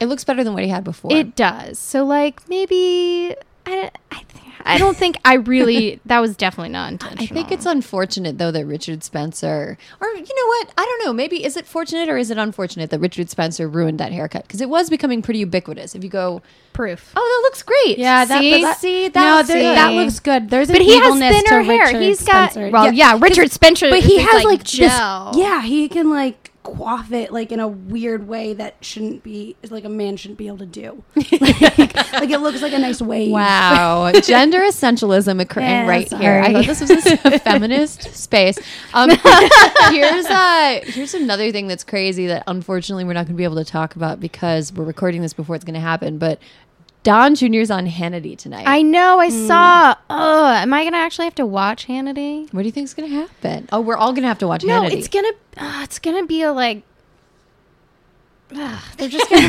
[0.02, 1.12] it looks better than what he had before.
[1.12, 1.78] it does.
[1.78, 3.34] So like maybe
[3.66, 4.24] I I,
[4.64, 7.24] I don't think I really that was definitely not intentional.
[7.24, 10.72] I think it's unfortunate though that Richard Spencer, or you know what?
[10.78, 11.12] I don't know.
[11.12, 14.60] Maybe is it fortunate or is it unfortunate that Richard Spencer ruined that haircut because
[14.60, 15.94] it was becoming pretty ubiquitous.
[15.96, 17.12] If you go, proof.
[17.16, 17.98] oh, that looks great.
[17.98, 18.62] Yeah, that, See?
[18.62, 19.76] that, See, no, that's there- good.
[19.76, 20.50] that looks good.
[20.50, 21.86] There's an But he has thinner hair.
[21.86, 22.70] Richard He's got Spencer.
[22.72, 23.90] well, yeah, Richard Spencer.
[23.90, 25.32] but he is has like, gel.
[25.32, 25.40] this.
[25.42, 29.84] Yeah, he can like quaff it like in a weird way that shouldn't be like
[29.84, 31.02] a man shouldn't be able to do.
[31.16, 33.32] like, like it looks like a nice wave.
[33.32, 36.22] Wow, gender essentialism occurring Yeah, right sorry.
[36.22, 36.40] here.
[36.40, 38.58] I thought this was a feminist space.
[38.94, 39.10] Um,
[39.90, 43.56] here's uh, here's another thing that's crazy that unfortunately we're not going to be able
[43.56, 46.18] to talk about because we're recording this before it's going to happen.
[46.18, 46.38] But
[47.02, 48.64] Don Jr.'s on Hannity tonight.
[48.66, 49.18] I know.
[49.18, 49.46] I Hmm.
[49.48, 49.94] saw.
[50.08, 52.52] Oh, am I gonna actually have to watch Hannity?
[52.52, 53.68] what do you think's going to happen?
[53.72, 54.92] Oh, we're all going to have to watch No, Hannity.
[54.92, 55.32] it's gonna.
[55.56, 56.82] Uh, it's gonna be a like.
[58.54, 59.48] Ugh, they're just gonna,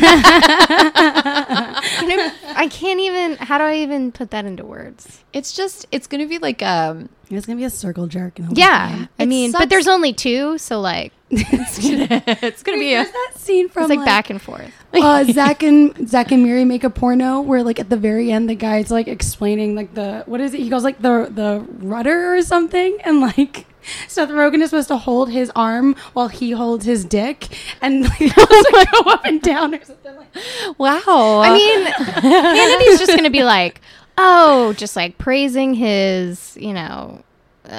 [2.00, 3.36] gonna- I can't even.
[3.36, 5.22] How do I even put that into words?
[5.32, 8.38] It's just it's going to be like um It's gonna be a circle jerk.
[8.38, 9.08] And he'll Yeah, fine.
[9.18, 9.62] I It mean, sucks.
[9.62, 13.84] but there's only two, so like, it's gonna, it's gonna be a that scene from
[13.84, 14.72] It's like, back and forth.
[14.92, 18.48] uh, Zack and Zack and Miri make a porno where like at the very end
[18.48, 20.60] the guy's like explaining like the what is it?
[20.60, 23.66] He goes like the the rudder or something and like
[24.08, 27.48] Seth Rogen is supposed to hold his arm while he holds his dick
[27.82, 30.34] and like, like, go up and down or something like
[30.78, 31.42] wow.
[31.44, 33.80] I mean, Hannity's just to be like,
[34.16, 37.22] oh, just like praising his, you know,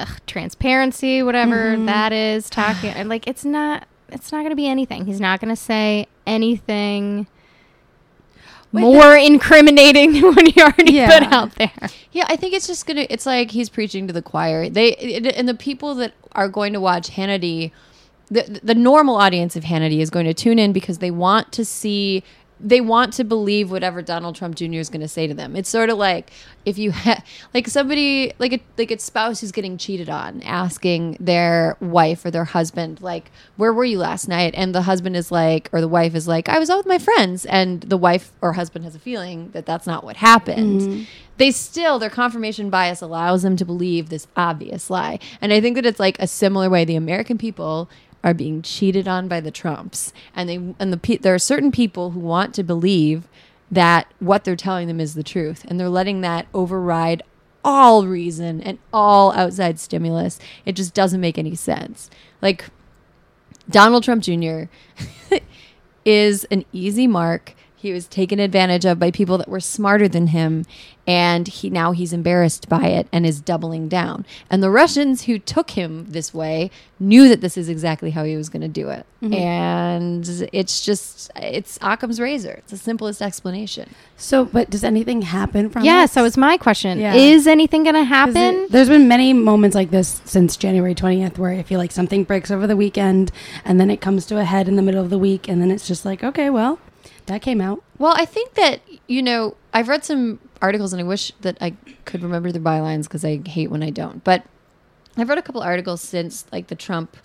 [0.01, 1.85] ugh, transparency, whatever mm-hmm.
[1.85, 3.07] that is, talking.
[3.07, 3.87] like, it's not.
[4.09, 5.07] It's not going to be anything.
[5.07, 7.27] He's not going to say anything
[8.81, 11.19] more incriminating than what he already Yeah.
[11.19, 11.89] put out there.
[12.11, 13.05] Yeah, I think it's just gonna.
[13.09, 14.69] It's like he's preaching to the choir.
[14.69, 17.71] They it, and the people that are going to watch Hannity,
[18.29, 21.65] the the normal audience of Hannity is going to tune in because they want to
[21.65, 22.23] see.
[22.59, 24.75] They want to believe whatever Donald Trump Jr.
[24.75, 25.55] is going to say to them.
[25.55, 26.31] It's sort of like
[26.65, 31.17] if you ha- like somebody like a like a spouse who's getting cheated on, asking
[31.19, 35.31] their wife or their husband like, "Where were you last night?" And the husband is
[35.31, 38.31] like, or the wife is like, "I was out with my friends," and the wife
[38.41, 41.03] or husband has a feeling that that's not what happened mm-hmm.
[41.37, 45.75] they still their confirmation bias allows them to believe this obvious lie and i think
[45.75, 47.89] that it's like a similar way the american people
[48.25, 50.11] are being cheated on by the trumps.
[50.35, 53.29] And they and the there are certain people who want to believe
[53.71, 55.63] that what they're telling them is the truth.
[55.69, 57.21] And they're letting that override
[57.63, 60.39] all reason and all outside stimulus.
[60.65, 62.09] It just doesn't make any sense.
[62.41, 62.65] Like
[63.67, 64.65] donald trump jr
[66.05, 67.55] is an easy mark.
[67.85, 70.65] He was taken advantage of by people that were smarter than him,
[71.05, 74.25] and he now he's embarrassed by it and is doubling down.
[74.49, 78.35] And the Russians who took him this way knew that this is exactly how he
[78.35, 79.05] was going to do it.
[79.21, 79.33] Mm-hmm.
[79.35, 82.53] And it's just it's Occam's razor.
[82.57, 83.91] It's the simplest explanation.
[84.17, 86.13] So, but does anything happen from Yeah, this?
[86.13, 86.99] so it's my question.
[86.99, 87.13] Yeah.
[87.13, 88.35] Is anything going to happen?
[88.35, 92.23] it- there's been many moments like this since January 20th where I feel like something
[92.23, 93.31] breaks over the weekend
[93.63, 95.69] and then it comes to a head in the middle of the week and then
[95.69, 96.79] it's just like, okay, well,
[97.25, 97.83] that came out.
[97.97, 101.71] Well, I think that you know I've read some articles, and I wish that I
[102.05, 104.23] could remember the bylines because I hate when I don't.
[104.23, 104.43] But
[105.17, 107.17] I've read a couple articles since like the Trump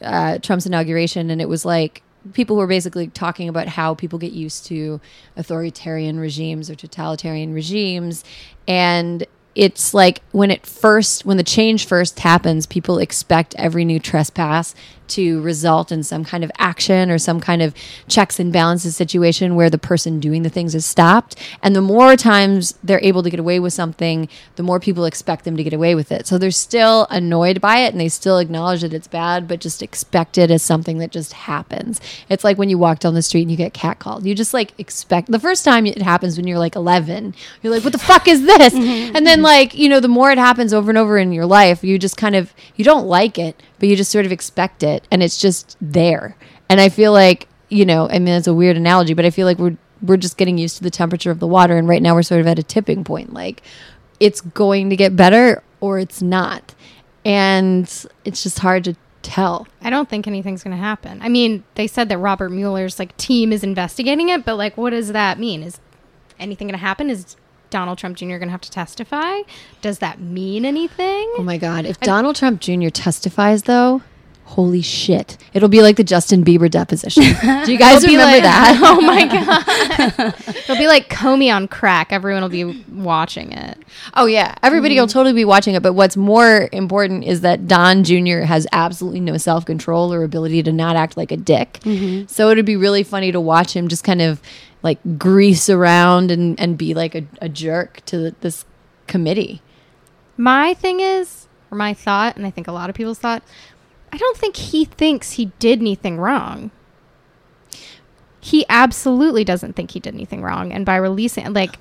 [0.00, 4.32] uh, Trump's inauguration, and it was like people were basically talking about how people get
[4.32, 5.00] used to
[5.36, 8.24] authoritarian regimes or totalitarian regimes,
[8.66, 13.98] and it's like when it first when the change first happens people expect every new
[13.98, 14.74] trespass
[15.08, 17.74] to result in some kind of action or some kind of
[18.08, 21.36] checks and balances situation where the person doing the things is stopped.
[21.62, 25.44] And the more times they're able to get away with something the more people expect
[25.44, 26.26] them to get away with it.
[26.26, 29.82] So they're still annoyed by it and they still acknowledge that it's bad but just
[29.82, 32.00] expect it as something that just happens.
[32.28, 34.24] It's like when you walk down the street and you get catcalled.
[34.24, 37.84] You just like expect the first time it happens when you're like 11 you're like
[37.84, 38.74] what the fuck is this?
[38.74, 39.16] Mm-hmm.
[39.16, 41.84] And then like you know the more it happens over and over in your life
[41.84, 45.06] you just kind of you don't like it but you just sort of expect it
[45.10, 46.36] and it's just there
[46.68, 49.46] and i feel like you know i mean it's a weird analogy but i feel
[49.46, 52.14] like we're we're just getting used to the temperature of the water and right now
[52.14, 53.62] we're sort of at a tipping point like
[54.20, 56.74] it's going to get better or it's not
[57.24, 58.94] and it's just hard to
[59.26, 61.20] tell I don't think anything's going to happen.
[61.20, 64.90] I mean, they said that Robert Mueller's like team is investigating it, but like, what
[64.90, 65.62] does that mean?
[65.62, 65.80] Is
[66.38, 67.10] anything going to happen?
[67.10, 67.36] Is
[67.70, 68.26] Donald Trump Jr.
[68.26, 69.40] going to have to testify?
[69.82, 71.32] Does that mean anything?
[71.36, 71.84] Oh my god!
[71.84, 72.88] If Donald Trump Jr.
[72.88, 74.02] testifies, though,
[74.44, 75.36] holy shit!
[75.52, 77.22] It'll be like the Justin Bieber deposition.
[77.64, 78.80] Do you guys remember like- that?
[78.82, 79.26] Oh my
[80.26, 80.34] god!
[80.48, 82.12] It'll be like Comey on crack.
[82.12, 83.78] Everyone will be watching it.
[84.14, 85.12] Oh yeah, everybody will mm.
[85.12, 85.82] totally be watching it.
[85.82, 88.40] But what's more important is that Don Jr.
[88.40, 91.80] has absolutely no self control or ability to not act like a dick.
[91.82, 92.26] Mm-hmm.
[92.26, 94.40] So it'd be really funny to watch him just kind of
[94.82, 98.64] like grease around and and be like a, a jerk to this
[99.06, 99.62] committee.
[100.36, 103.42] My thing is, or my thought, and I think a lot of people's thought,
[104.12, 106.70] I don't think he thinks he did anything wrong.
[108.40, 111.78] He absolutely doesn't think he did anything wrong, and by releasing, like,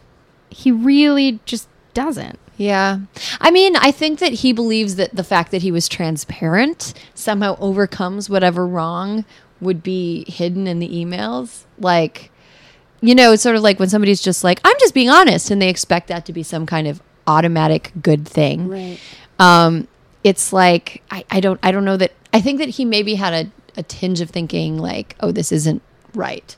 [0.50, 2.40] he really just doesn't.
[2.58, 3.00] Yeah.
[3.42, 7.58] I mean, I think that he believes that the fact that he was transparent somehow
[7.60, 9.26] overcomes whatever wrong
[9.60, 11.66] would be hidden in the emails.
[11.78, 12.32] Like,
[13.06, 15.62] you know, it's sort of like when somebody's just like, I'm just being honest, and
[15.62, 18.68] they expect that to be some kind of automatic good thing.
[18.68, 19.00] Right.
[19.40, 19.88] Um,
[20.24, 23.34] it's like, I, I don't, I don't know that, I think that he maybe had
[23.34, 25.82] a, a tinge of thinking like, oh, this isn't
[26.14, 26.56] right.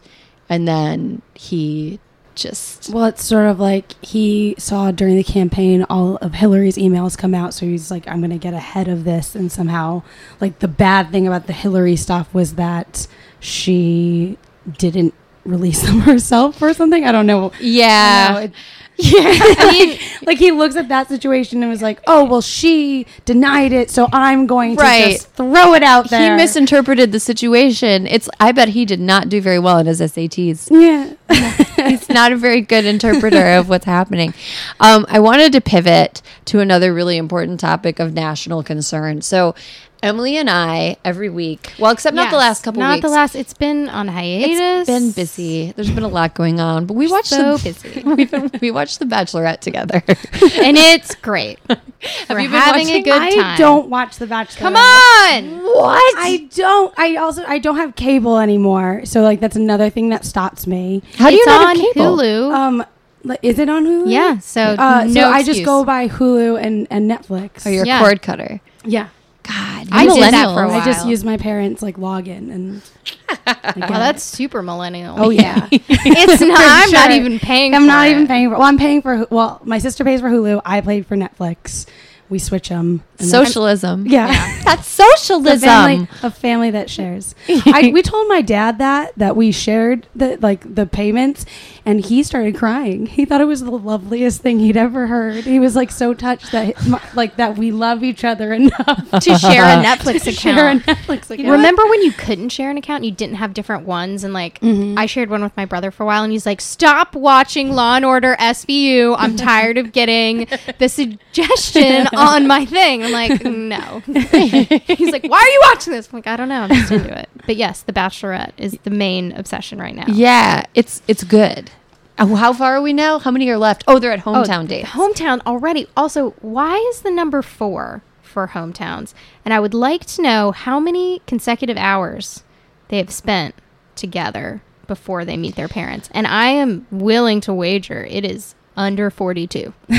[0.49, 1.99] And then he
[2.35, 7.17] just, Well, it's sort of like he saw during the campaign all of Hillary's emails
[7.17, 9.35] come out, so he's like, I'm going to get ahead of this.
[9.35, 10.03] And somehow,
[10.39, 13.07] like, the bad thing about the Hillary stuff was that
[13.39, 14.37] she
[14.77, 15.13] didn't
[15.47, 17.03] release them herself or something.
[17.05, 17.51] I don't know.
[17.51, 18.33] I yeah.
[18.33, 18.57] don't know.
[19.03, 23.71] I mean, like he looks at that situation and was like, "Oh, well, she denied
[23.71, 25.11] it, so I'm going to Right.
[25.17, 28.07] just throw it out there." He misinterpreted the situation.
[28.07, 28.27] It's.
[28.39, 30.69] I bet he did not do very well in his SATs.
[30.71, 31.13] Yeah.
[31.75, 34.33] He's not a very good interpreter of what's happening.
[34.79, 39.21] Um, I wanted to pivot to another really important topic of national concern.
[39.21, 39.55] So,
[40.03, 41.73] Emily and I every week.
[41.79, 43.01] Well, except not the last couple Not weeks.
[43.03, 43.35] the last.
[43.35, 44.87] It's been on hiatus.
[44.87, 45.71] It's been busy.
[45.75, 48.03] There's been a lot going on, but we watched So the, busy.
[48.05, 50.03] We've been, we watched The Bachelorette together.
[50.07, 51.57] and it's great.
[51.67, 53.03] We're you been having a watching?
[53.05, 54.59] good I don't watch The Bachelor.
[54.59, 55.63] Come on.
[55.65, 56.13] what?
[56.15, 56.93] I don't.
[56.95, 61.01] I also I don't have cable anymore, so like that's another thing that stops me.
[61.17, 62.17] How do you it's not on have cable?
[62.17, 62.53] Hulu.
[62.53, 62.85] Um,
[63.23, 64.11] like, is it on Hulu?
[64.11, 64.37] yeah.
[64.39, 65.65] So Uh, no so I just excuse.
[65.65, 67.65] go by Hulu and and Netflix.
[67.65, 67.99] Oh, you're a Yeah.
[67.99, 68.61] cord cutter.
[68.85, 69.07] yeah.
[69.43, 70.53] God, I you did that millennials.
[70.55, 72.81] for a I just use my parents like login and.
[73.29, 74.03] I get Well, it.
[74.03, 75.15] that's super millennial.
[75.17, 75.69] Oh yeah.
[75.71, 76.59] it's not.
[76.59, 77.11] I'm not sure.
[77.17, 77.73] even paying.
[77.73, 78.55] I'm for not even paying for.
[78.57, 79.25] Well, I'm paying for.
[79.31, 80.61] Well, my sister pays for Hulu.
[80.65, 81.85] I paid for Netflix.
[82.29, 83.03] We switch them.
[83.19, 84.05] Socialism.
[84.05, 84.27] Yeah.
[84.63, 85.67] That's a socialism.
[85.67, 87.35] family, a family that shares.
[87.47, 91.45] I, we told my dad that that we shared the like the payments,
[91.85, 93.05] and he started crying.
[93.05, 95.45] He thought it was the loveliest thing he'd ever heard.
[95.45, 96.75] He was like so touched that
[97.15, 100.35] like that we love each other enough to share a Netflix to account.
[100.37, 101.49] share a Netflix account.
[101.49, 103.03] Remember when you couldn't share an account?
[103.03, 104.97] You didn't have different ones, and like Mm-hmm.
[104.97, 107.95] I shared one with my brother for a while, and he's like, "Stop watching Law
[107.95, 109.15] and Order SVU.
[109.17, 110.47] I'm tired of getting
[110.79, 110.89] the
[111.37, 116.17] suggestion on my thing." I'm like, "No." he's like, "Why are you watching this?" I'm
[116.17, 116.61] like, "I don't know.
[116.61, 120.05] I'm just into it." But yes, The Bachelorette is the main obsession right now.
[120.07, 121.71] Yeah, it's it's good.
[122.17, 123.19] Uh, How far are we now?
[123.19, 123.83] How many are left?
[123.87, 124.89] Oh, they're at Oh, hometown dates.
[124.89, 125.87] Hometown already.
[125.95, 129.13] Also, why is the number four for hometowns?
[129.45, 132.43] And I would like to know how many consecutive hours
[132.87, 133.53] they have spent
[133.95, 136.09] together before they meet their parents.
[136.11, 139.73] And I am willing to wager it is under 42.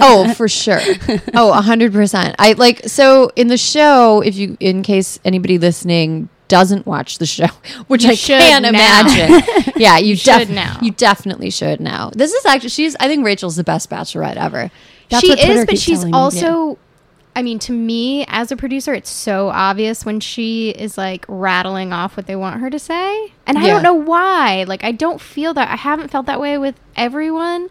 [0.00, 0.80] oh, for sure.
[1.34, 2.34] Oh, a hundred percent.
[2.38, 4.20] I like so in the show.
[4.20, 7.46] If you, in case anybody listening doesn't watch the show,
[7.86, 8.68] which You I should can't now.
[8.70, 9.72] imagine.
[9.76, 10.78] yeah, you, should def- now.
[10.82, 12.10] You definitely should now.
[12.14, 12.96] This is actually she's.
[12.96, 14.70] I think Rachel's the best bachelorette ever.
[15.08, 16.78] That's she is, but she's also.
[17.36, 21.92] I mean, to me as a producer, it's so obvious when she is like rattling
[21.92, 23.32] off what they want her to say.
[23.46, 24.64] And I don't know why.
[24.64, 25.68] Like, I don't feel that.
[25.70, 27.70] I haven't felt that way with everyone.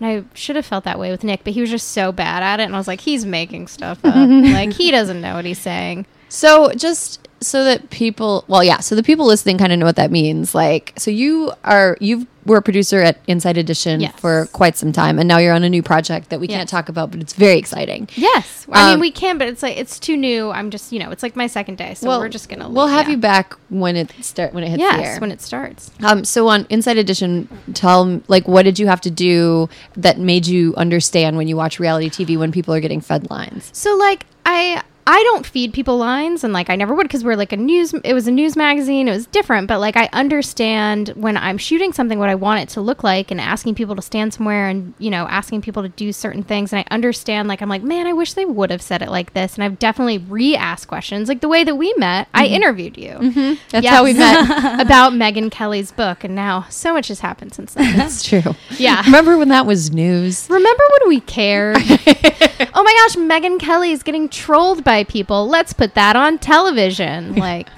[0.00, 2.42] And I should have felt that way with Nick, but he was just so bad
[2.42, 2.64] at it.
[2.64, 4.14] And I was like, he's making stuff up.
[4.28, 6.06] like, he doesn't know what he's saying.
[6.28, 9.96] So just so that people, well, yeah, so the people listening kind of know what
[9.96, 10.54] that means.
[10.54, 14.14] Like, so you are you were a producer at Inside Edition Yes.
[14.18, 16.88] for quite some time, and now you're on a new project that we can't talk
[16.88, 18.08] about, but it's very exciting.
[18.16, 18.66] Yes.
[18.72, 20.50] I Um, mean, we can, but it's like, it's too new.
[20.50, 21.94] I'm just, you know, it's like my second day.
[21.94, 24.82] So we're just going to we'll have you back when it start when it hits
[24.82, 25.00] the air.
[25.00, 25.90] Yes, when it starts.
[26.02, 30.46] Um, so on Inside Edition, tell like what did you have to do that made
[30.46, 33.70] you understand when you watch reality TV when people are getting fed lines?
[33.72, 37.34] So like I I don't feed people lines and like I never would because we're
[37.34, 41.08] like a news it was a news magazine it was different but like I understand
[41.16, 44.02] when I'm shooting something what I want it to look like and asking people to
[44.02, 47.62] stand somewhere and you know asking people to do certain things and I understand like
[47.62, 50.18] I'm like man I wish they would have said it like this and I've definitely
[50.18, 52.54] re-asked questions like the way that we met I mm-hmm.
[52.54, 53.54] interviewed you mm-hmm.
[53.70, 53.94] That's Yes.
[53.94, 54.78] how we met.
[54.80, 58.54] about Megyn Kelly's book and now so much has happened since then That's true.
[58.76, 59.02] Yeah.
[59.06, 60.46] Remember when that was news?
[60.50, 61.78] Remember when we cared?
[61.80, 65.48] oh my gosh, Megyn Kelly is getting trolled by people.
[65.48, 67.36] Let's put that on television.
[67.48, 67.68] Like,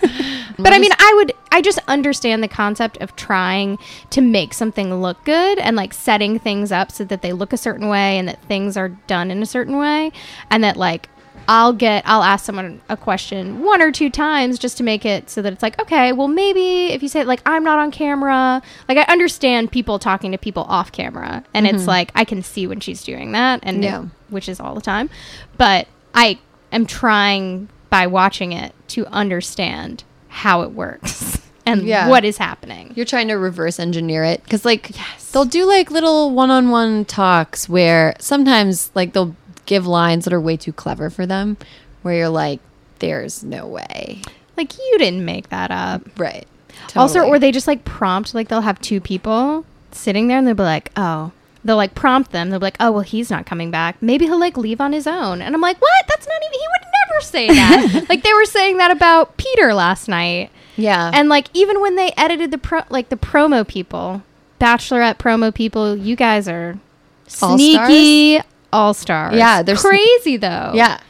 [0.59, 3.79] but I mean, I would, I just understand the concept of trying
[4.09, 7.57] to make something look good and like setting things up so that they look a
[7.57, 10.13] certain way and that things are done in a certain way
[10.51, 11.09] and that like,
[11.49, 15.29] I'll get I'll ask someone a question one or two times just to make it
[15.29, 18.63] so that it's like okay well maybe if you say like I'm not on camera
[18.89, 21.89] like I understand people talking to people off camera and it's mm-hmm.
[21.89, 24.05] like I can see when she's doing that and Yeah.
[24.29, 25.11] which is all the time
[25.57, 26.39] but I
[26.73, 32.09] am trying by watching it to understand how it works and Yeah.
[32.09, 34.93] what is happening You're trying to reverse engineer it because, like,
[35.33, 39.35] they'll do like little one-on-one talks where sometimes, like, they'll
[39.67, 41.57] give lines that are way too clever for them,
[42.03, 42.61] where you're like,
[42.99, 44.23] "There's no way."
[44.57, 46.47] like you didn't make that up Right.
[46.95, 47.31] Also, Totally.
[47.31, 50.63] or they just like prompt, like they'll have two people sitting there and they'll be
[50.63, 51.31] like, oh,
[51.65, 52.51] they'll like prompt them.
[52.51, 54.01] They'll be like, oh, well, he's not coming back.
[54.03, 55.43] Maybe he'll like leave on his own.
[55.43, 56.05] And I'm like, what?
[56.09, 58.07] That's not even, he would never say that.
[58.09, 60.51] like they were saying that about Peter last night.
[60.77, 61.11] yeah.
[61.13, 64.23] And like even when they edited the pro, like the promo people,
[64.61, 66.79] Bachelorette promo people, you guys are
[67.27, 68.41] sneaky
[68.73, 69.35] all stars.
[69.35, 70.73] Yeah, they're crazy though.
[70.75, 71.01] Yeah.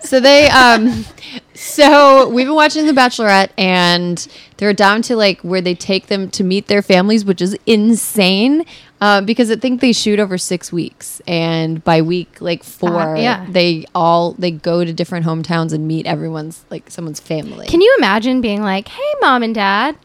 [0.00, 1.04] So they um
[1.54, 6.28] so we've been watching The Bachelorette, and they're down to like where they take them
[6.30, 8.64] to meet their families, which is insane.
[9.02, 13.20] Uh, because I think they shoot over six weeks, and by week like four, Uh,
[13.20, 13.44] yeah.
[13.50, 17.66] they all they go to different hometowns and meet everyone's like someone's family.
[17.66, 19.96] Can you imagine being like, "Hey, mom and dad,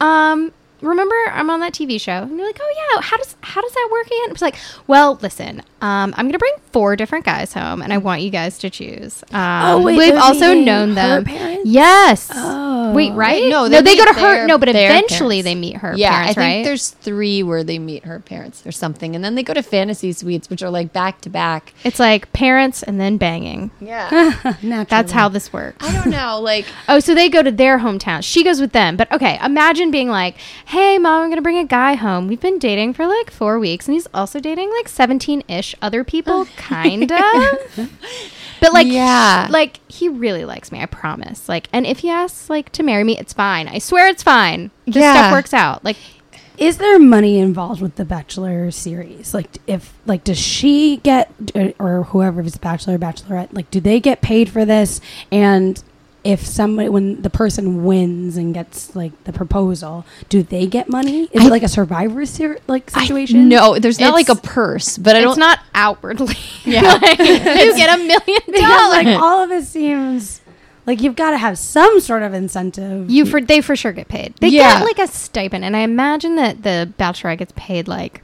[0.00, 3.60] um, remember I'm on that TV show?" And you're like, "Oh yeah, how does how
[3.60, 4.56] does that work again?" It's like,
[4.86, 8.58] "Well, listen, um, I'm gonna bring four different guys home, and I want you guys
[8.58, 11.24] to choose." Um, Oh, wait, we've also meeting known her them.
[11.24, 11.62] parents?
[11.66, 12.30] Yes.
[12.34, 12.92] Oh.
[12.92, 13.44] Wait, right?
[13.48, 14.46] No, no, they go meet to her.
[14.46, 15.44] No, but eventually parents.
[15.44, 16.64] they meet her Yeah, parents, I think right?
[16.64, 20.12] there's three where they meet her parents or something, and then they go to fantasy
[20.12, 21.72] suites, which are like back to back.
[21.82, 23.70] It's like parents and then banging.
[23.80, 24.10] Yeah,
[24.62, 24.84] Naturally.
[24.84, 25.86] That's how this works.
[25.86, 28.22] I don't know, like Oh, so they go to their hometown.
[28.22, 28.96] She goes with them.
[28.96, 32.26] But okay, imagine being like, "Hey, mom, I'm gonna bring a guy home.
[32.28, 36.44] We've been dating for like four weeks, and he's also dating like 17-ish other people,
[36.56, 37.90] kind of."
[38.60, 39.46] But like, Yeah.
[39.50, 40.80] like he really likes me.
[40.80, 41.50] I promise.
[41.50, 43.68] Like, and if he asks like to marry me, it's fine.
[43.68, 44.70] I swear it's fine.
[44.86, 45.12] This Yeah.
[45.12, 45.84] stuff works out.
[45.84, 45.96] Like,
[46.56, 49.34] Is there money involved with the Bachelor series?
[49.34, 51.30] Like, if like, does she get
[51.78, 53.48] or whoever is Bachelor, Bachelorette?
[53.52, 54.98] Like, do they get paid for this?
[55.30, 55.82] And
[56.24, 61.28] if somebody, when the person wins and gets like the proposal, do they get money?
[61.32, 63.40] Is I- it like a Survivor ser- like situation?
[63.40, 65.38] I, no, there's not like a purse, but I it's don't.
[65.38, 66.34] not outwardly.
[66.64, 66.80] Yeah.
[67.02, 69.04] like, you get a million dollars.
[69.04, 70.40] like all of it seems
[70.86, 73.10] like you've got to have some sort of incentive.
[73.10, 74.34] You for they for sure get paid.
[74.40, 74.78] They Yeah.
[74.78, 78.22] get like a stipend, and I imagine that the Bachelorette gets paid like,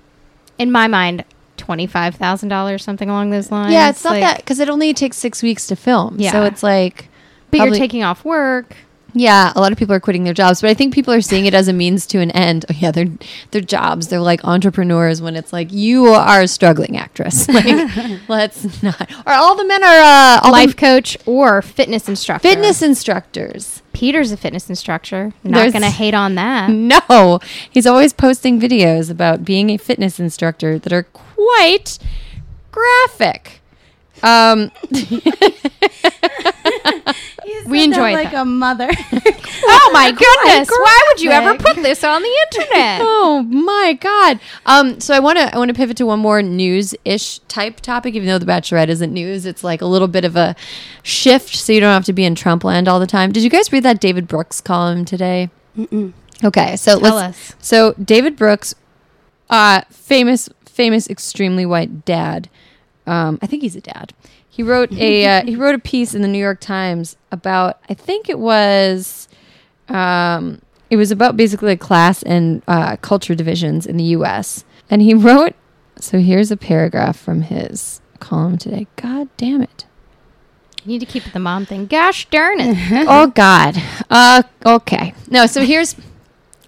[0.59, 1.25] in my mind,
[1.59, 3.73] twenty five thousand dollars, something along those lines.
[3.75, 6.17] yeah, it's not Like, that because it only takes six weeks to film.
[6.19, 6.33] yeah.
[6.33, 7.09] so it's like.
[7.51, 8.77] But probably- you're taking off work.
[9.13, 11.45] Yeah, a lot of people are quitting their jobs, but I think people are seeing
[11.45, 12.65] it as a means to an end.
[12.71, 13.09] Oh, yeah, they're
[13.51, 14.07] they're jobs.
[14.07, 17.49] They're like entrepreneurs when it's like you are a struggling actress.
[17.53, 17.91] Like,
[18.29, 19.11] let's not.
[19.27, 19.99] Or all the men are
[20.45, 22.49] uh, Life coach or fitness instructor.
[22.49, 23.83] fitness instructors.
[23.93, 25.33] Peter's a fitness instructor.
[25.43, 26.71] Not There's- gonna hate on that.
[27.11, 31.99] No, he's always posting videos about being a fitness instructor that are quite
[32.71, 33.61] graphic.
[34.23, 34.71] Um,
[37.71, 38.43] We enjoy like that.
[38.43, 38.91] a mother.
[39.63, 40.71] Oh my goodness!
[40.71, 43.01] Why would you ever put this on the internet?
[43.05, 44.41] oh my god.
[44.65, 47.81] Um, so I want to I want to pivot to one more news ish type
[47.81, 48.15] topic.
[48.15, 50.57] Even though the Bachelorette isn't news, it's like a little bit of a
[51.03, 53.33] shift, so you don't have to be in Trump land all the time.
[53.33, 55.51] Did you guys read that David Brooks column today?
[56.43, 57.51] Okay, so Tell let's.
[57.51, 57.57] us.
[57.61, 58.75] So David Brooks,
[59.51, 62.49] uh, famous, famous, extremely white dad.
[63.07, 64.15] Um, I think he's a dad.
[64.53, 67.95] He wrote a uh, he wrote a piece in the New York Times about I
[67.95, 69.29] think it was
[69.89, 74.65] um, it was about basically class and uh, culture divisions in the U.S.
[74.91, 75.55] And he wrote
[76.01, 78.87] so here's a paragraph from his column today.
[78.97, 79.87] God damn it.
[80.85, 81.87] You need to keep it the mom thing.
[81.87, 82.77] Gosh darn it!
[83.09, 83.81] oh God.
[84.09, 85.15] Uh, okay.
[85.29, 85.47] No.
[85.47, 85.95] So here's,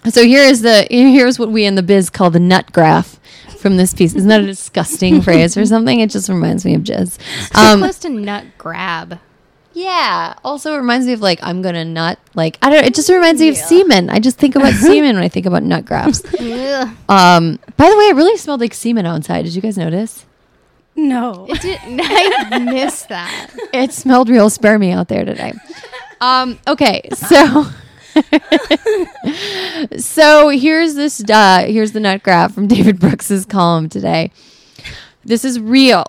[0.07, 3.19] so here is the here's what we in the biz call the nut graph
[3.63, 4.13] from this piece.
[4.13, 5.99] Isn't that a disgusting phrase or something?
[5.99, 7.17] It just reminds me of jizz.
[7.51, 9.17] So Um, close to nut grab.
[9.73, 10.35] yeah.
[10.43, 12.19] Also, it reminds me of like I'm gonna nut.
[12.35, 12.83] Like I don't.
[12.85, 14.11] It just reminds me of semen.
[14.11, 16.23] I just think about semen when I think about nut grabs.
[16.39, 16.89] Ugh.
[17.09, 17.57] Um.
[17.77, 19.45] By the way, it really smelled like semen outside.
[19.45, 20.25] Did you guys notice?
[20.95, 21.47] no.
[21.49, 23.49] It did, I missed that.
[23.73, 25.53] It smelled real spermy out there today.
[26.21, 27.65] Um, okay, so
[29.97, 34.31] so here's this uh, here's the nut graph from David Brooks's column today.
[35.23, 36.05] This is real.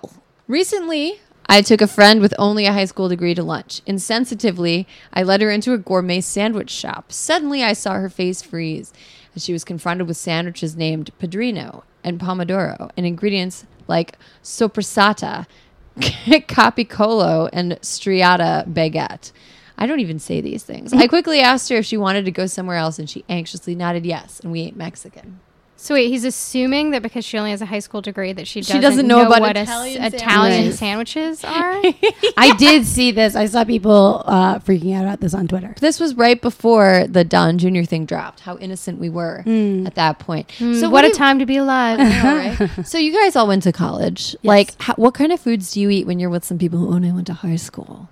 [0.49, 3.83] Recently, I took a friend with only a high school degree to lunch.
[3.87, 7.13] Insensitively, I led her into a gourmet sandwich shop.
[7.13, 8.93] Suddenly, I saw her face freeze
[9.37, 15.47] as she was confronted with sandwiches named Padrino and Pomodoro and ingredients like soppressata,
[15.97, 19.33] capicollo, and striata baguette.
[19.77, 20.93] I don't even say these things.
[20.93, 21.03] Mm-hmm.
[21.03, 24.07] I quickly asked her if she wanted to go somewhere else, and she anxiously nodded
[24.07, 25.41] yes, and we ate Mexican.
[25.85, 28.63] So wait, he's assuming that because she only has a high school degree that she
[28.63, 31.41] doesn't, doesn't know about what Italian s- Italian sandwiches.
[31.41, 31.45] sandwiches
[32.25, 32.33] are.
[32.39, 33.37] I did see this.
[33.37, 35.75] I saw people uh, freaking out about this on Twitter.
[35.81, 37.83] This was right before the Don Jr.
[37.83, 38.41] thing dropped.
[38.41, 39.87] How innocent we were mm.
[39.87, 40.49] at that point.
[40.59, 40.81] Mm.
[40.81, 41.99] so what, a time to be alive.
[41.99, 42.71] Know, right?
[42.87, 44.35] so you guys all went to college.
[44.43, 46.95] Like, how, what kind of foods do you eat when you're with some people who
[46.95, 48.09] only went to high school?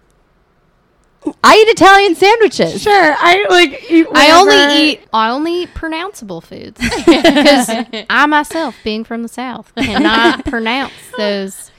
[1.44, 2.82] I eat Italian sandwiches.
[2.82, 3.90] Sure, I like.
[3.90, 9.28] eat I only eat I only eat pronounceable foods because I myself, being from the
[9.28, 11.70] south, cannot pronounce those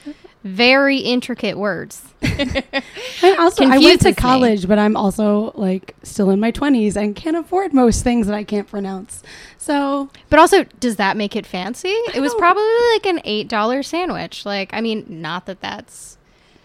[0.44, 2.02] very intricate words.
[2.22, 4.14] I also, I went confuses to me.
[4.16, 8.34] college, but I'm also like still in my 20s and can't afford most things that
[8.36, 9.24] I can't pronounce.
[9.58, 11.90] So But also, does that make it fancy?
[12.14, 12.64] It was probably
[12.94, 14.46] like an eight dollar sandwich.
[14.46, 16.18] Like, I mean, not that that's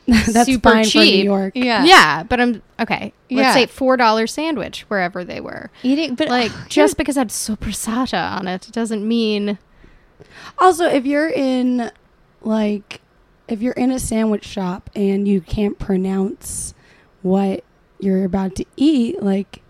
[0.32, 1.24] That's super fine for New cheap.
[1.24, 1.52] York.
[1.54, 1.84] Yeah.
[1.84, 3.12] Yeah, but I'm okay.
[3.30, 3.52] Let's Yeah.
[3.54, 5.70] say four dollar sandwich wherever they were.
[5.82, 9.58] Eating, but Like just because it had soppressata on it doesn't mean
[10.58, 11.90] Also, if you're in
[12.42, 13.00] like
[13.48, 16.74] if you're in a sandwich shop and you can't pronounce
[17.22, 17.64] what
[18.00, 19.62] you're about to eat, like I-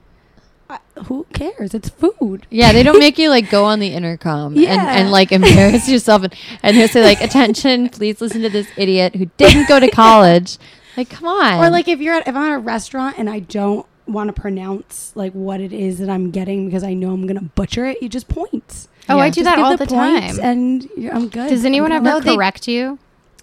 [1.05, 1.75] who cares?
[1.75, 2.47] It's food.
[2.51, 4.97] Yeah, they don't make you like go on the intercom and, Yeah.
[4.99, 9.15] and like embarrass yourself and, and they'll say like, attention, please listen to this idiot
[9.17, 10.59] who didn't go to college.
[10.97, 11.65] Like, come on.
[11.65, 14.41] Or like if you're at if I'm at a restaurant and I don't want to
[14.41, 18.03] pronounce like what it is that I'm getting because I know I'm gonna butcher it,
[18.03, 18.89] you just point.
[19.09, 19.23] Oh, Yeah.
[19.23, 20.39] I do Just that all the the time.
[20.41, 21.49] and I'm good.
[21.51, 22.99] Does anyone I'm ever No, they- correct you?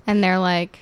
[0.07, 0.79] And they're like,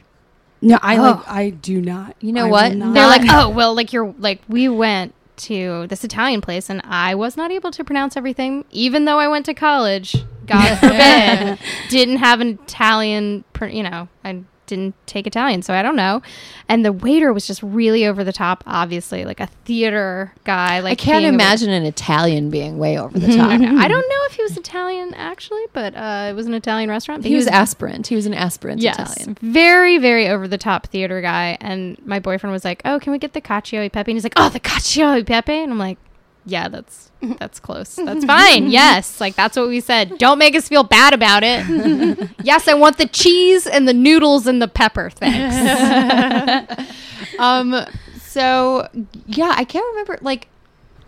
[0.62, 1.02] No, I Oh.
[1.02, 2.16] like I do not.
[2.22, 2.70] You know I what?
[2.72, 7.16] they're like, oh, well, like you're like we went to this Italian place and I
[7.16, 10.16] was not able to pronounce everything, even though I went to college.
[10.46, 11.60] God forbid,
[11.90, 16.22] didn't have an Italian, pr- you know, I didn't take Italian, so I don't know.
[16.70, 20.80] And the waiter was just really over the top, obviously, like a theater guy.
[20.80, 23.50] Like I can't imagine an Italian being way over the top.
[23.52, 27.22] I don't know if he was Italian actually, but uh, it was an Italian restaurant.
[27.24, 28.08] but he was aspirant.
[28.08, 29.38] He was an aspirant Yes, Italian.
[29.42, 31.58] very, very over the top theater guy.
[31.62, 34.24] And my boyfriend was like, "Oh, can we get the cacio e pepe?" And he's
[34.24, 35.98] like, "Oh, the cacio e pepe," and I'm like,
[36.46, 37.96] "Yeah, that's that's close.
[37.96, 38.70] That's fine.
[38.70, 40.18] Yes, like that's what we said.
[40.18, 42.30] Don't make us feel bad about it.
[42.44, 45.10] yes, I want the cheese and the noodles and the pepper.
[45.10, 46.90] Thanks.
[47.40, 47.86] Um,
[48.22, 48.88] so
[49.26, 50.20] yeah, I can't remember.
[50.22, 50.48] Like,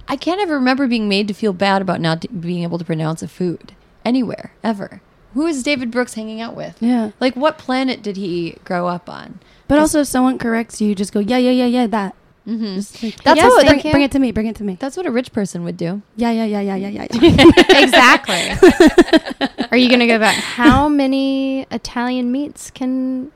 [0.07, 2.85] I can't ever remember being made to feel bad about not t- being able to
[2.85, 5.01] pronounce a food anywhere ever.
[5.33, 6.77] Who is David Brooks hanging out with?
[6.81, 7.11] Yeah.
[7.19, 9.39] Like, what planet did he grow up on?
[9.67, 12.15] But also, if someone corrects you, you just go, yeah, yeah, yeah, yeah, that.
[12.47, 12.75] Mm-hmm.
[12.75, 14.31] Just That's yes, what- bring, bring it to me.
[14.31, 14.77] Bring it to me.
[14.79, 16.01] That's what a rich person would do.
[16.15, 17.07] Yeah, yeah, yeah, yeah, yeah, yeah.
[17.21, 17.83] yeah.
[17.83, 19.67] exactly.
[19.71, 20.35] Are you gonna go back?
[20.35, 23.31] How many Italian meats can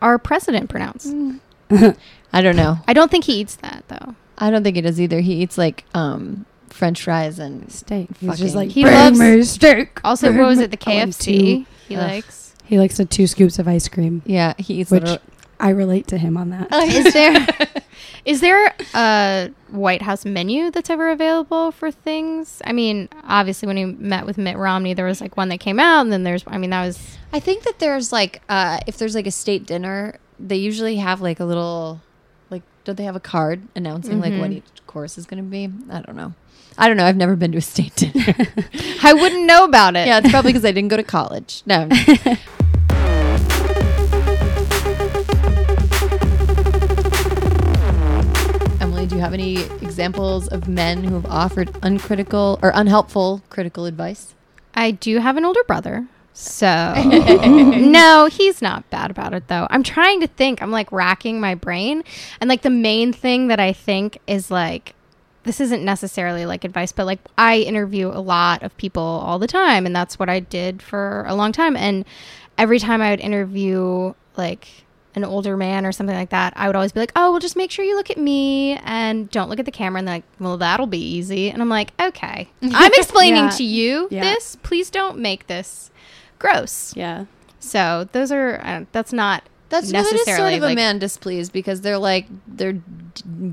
[0.00, 1.06] our president pronounce?
[2.32, 2.78] I don't know.
[2.88, 4.14] I don't think he eats that though.
[4.38, 5.20] I don't think it is either.
[5.20, 8.08] He eats like um French fries and steak.
[8.18, 10.00] He's just like, He loves- steak.
[10.04, 10.70] Also, what was it?
[10.70, 12.02] The KFC he Ugh.
[12.02, 12.54] likes.
[12.64, 15.18] He likes the two scoops of ice cream, yeah, he eats which little.
[15.60, 16.68] I relate to him on that.
[16.72, 17.46] Is there
[18.24, 22.62] is there a White House menu that's ever available for things?
[22.64, 25.80] I mean, obviously, when he met with Mitt Romney, there was like one that came
[25.80, 26.44] out, and then there's.
[26.46, 29.66] I mean, that was I think that there's like uh if there's like a state
[29.66, 32.00] dinner, they usually have like a little
[32.50, 34.56] like don't they have a card announcing like what Mhm.
[34.58, 35.64] each course is going to be?
[35.90, 36.34] I don't know.
[36.80, 37.04] I don't know.
[37.06, 38.34] I've never been to a state dinner.
[39.02, 40.06] I wouldn't know about it.
[40.06, 41.62] yeah, it's probably because I didn't go to college.
[41.66, 41.88] No.
[49.08, 54.34] do you have any examples of men who have offered uncritical or unhelpful critical advice?
[54.74, 56.06] I do have an older brother.
[56.34, 59.66] So no, he's not bad about it though.
[59.70, 60.62] I'm trying to think.
[60.62, 62.04] I'm like racking my brain.
[62.40, 64.94] And like the main thing that I think is like
[65.44, 69.46] this isn't necessarily like advice, but like I interview a lot of people all the
[69.46, 72.04] time and that's what I did for a long time and
[72.58, 74.84] every time I would interview like
[75.24, 77.56] an older man or something like that, I would always be like, "Oh, well just
[77.56, 80.24] make sure you look at me and don't look at the camera." And they're like,
[80.40, 82.48] "Well, that'll be easy." And I'm like, "Okay.
[82.62, 83.50] I'm explaining Yeah.
[83.50, 84.22] to you Yeah.
[84.22, 84.56] this.
[84.62, 85.90] Please don't make this
[86.38, 86.94] gross.
[86.96, 87.26] Yeah.
[87.60, 91.52] So those are uh, that's not That's that is sort necessarily of a man displeased
[91.52, 92.82] because they're like they're d-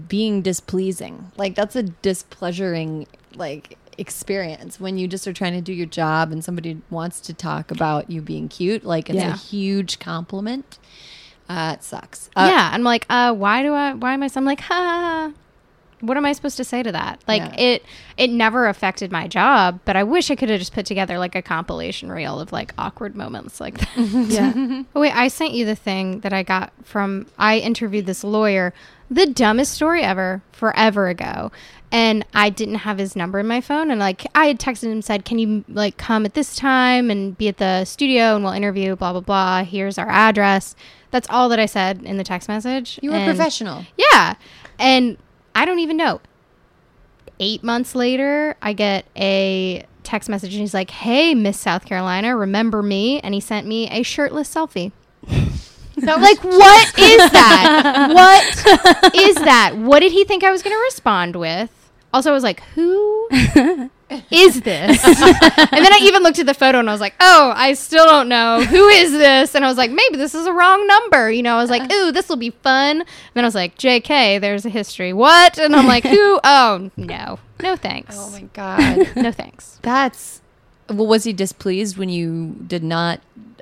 [0.08, 1.32] being displeasing.
[1.38, 6.32] Like that's a displeasuring like experience when you just are trying to do your job
[6.32, 8.84] and somebody wants to talk about you being cute.
[8.86, 9.34] Like it's Yeah.
[9.34, 10.78] a huge compliment.
[11.48, 12.30] Uh, it sucks.
[12.36, 12.70] Uh, yeah.
[12.74, 13.94] I'm like, uh, why do I?
[13.94, 14.28] Why am I?
[14.28, 14.74] So I'm like, ha.
[14.74, 15.34] ha, ha.
[16.02, 17.24] What am I supposed to say to that?
[17.28, 17.56] Like Yeah.
[17.60, 17.86] it,
[18.18, 21.36] it never affected my job, but I wish I could have just put together like
[21.36, 23.90] a compilation reel of like awkward moments like that.
[24.28, 24.84] Yeah.
[24.94, 28.74] Oh wait, I sent you the thing that I got from I interviewed this lawyer,
[29.10, 31.52] the dumbest story ever, forever ago.
[31.92, 34.92] And I didn't have his number in my phone and like I had texted him
[34.92, 38.44] and said, "Can you like come at this time and be at the studio and
[38.44, 39.64] we'll interview blah blah blah.
[39.64, 40.76] Here's our address."
[41.12, 43.00] That's all that I said in the text message.
[43.02, 43.86] You were And- professional.
[43.98, 44.36] Yeah.
[44.80, 45.18] And
[45.56, 46.20] I don't even know.
[47.40, 52.36] 8 months later, I get a text message and he's like, "Hey, Miss South Carolina,
[52.36, 54.92] remember me?" And he sent me a shirtless selfie.
[55.98, 58.10] That Like, what is that?
[58.14, 59.78] what is that?
[59.78, 61.70] What did he think I was going to respond with?
[62.14, 63.30] Also, I was like, who
[64.32, 65.04] is this?
[65.06, 68.06] and then I even looked at the photo and I was like, oh, I still
[68.06, 68.64] don't know.
[68.64, 69.56] Who is this?
[69.56, 71.32] And I was like, maybe this is a wrong number.
[71.32, 73.02] You know, I was like, ooh, this will be fun.
[73.02, 75.14] And then I was like, JK, there's a history.
[75.14, 75.58] What?
[75.58, 76.40] And I'm like, who?
[76.44, 77.40] Oh, no.
[77.62, 78.16] No thanks.
[78.18, 79.16] Oh my God.
[79.16, 79.80] no thanks.
[79.82, 80.42] That's
[80.90, 81.08] well.
[81.08, 83.22] Was he displeased when you did not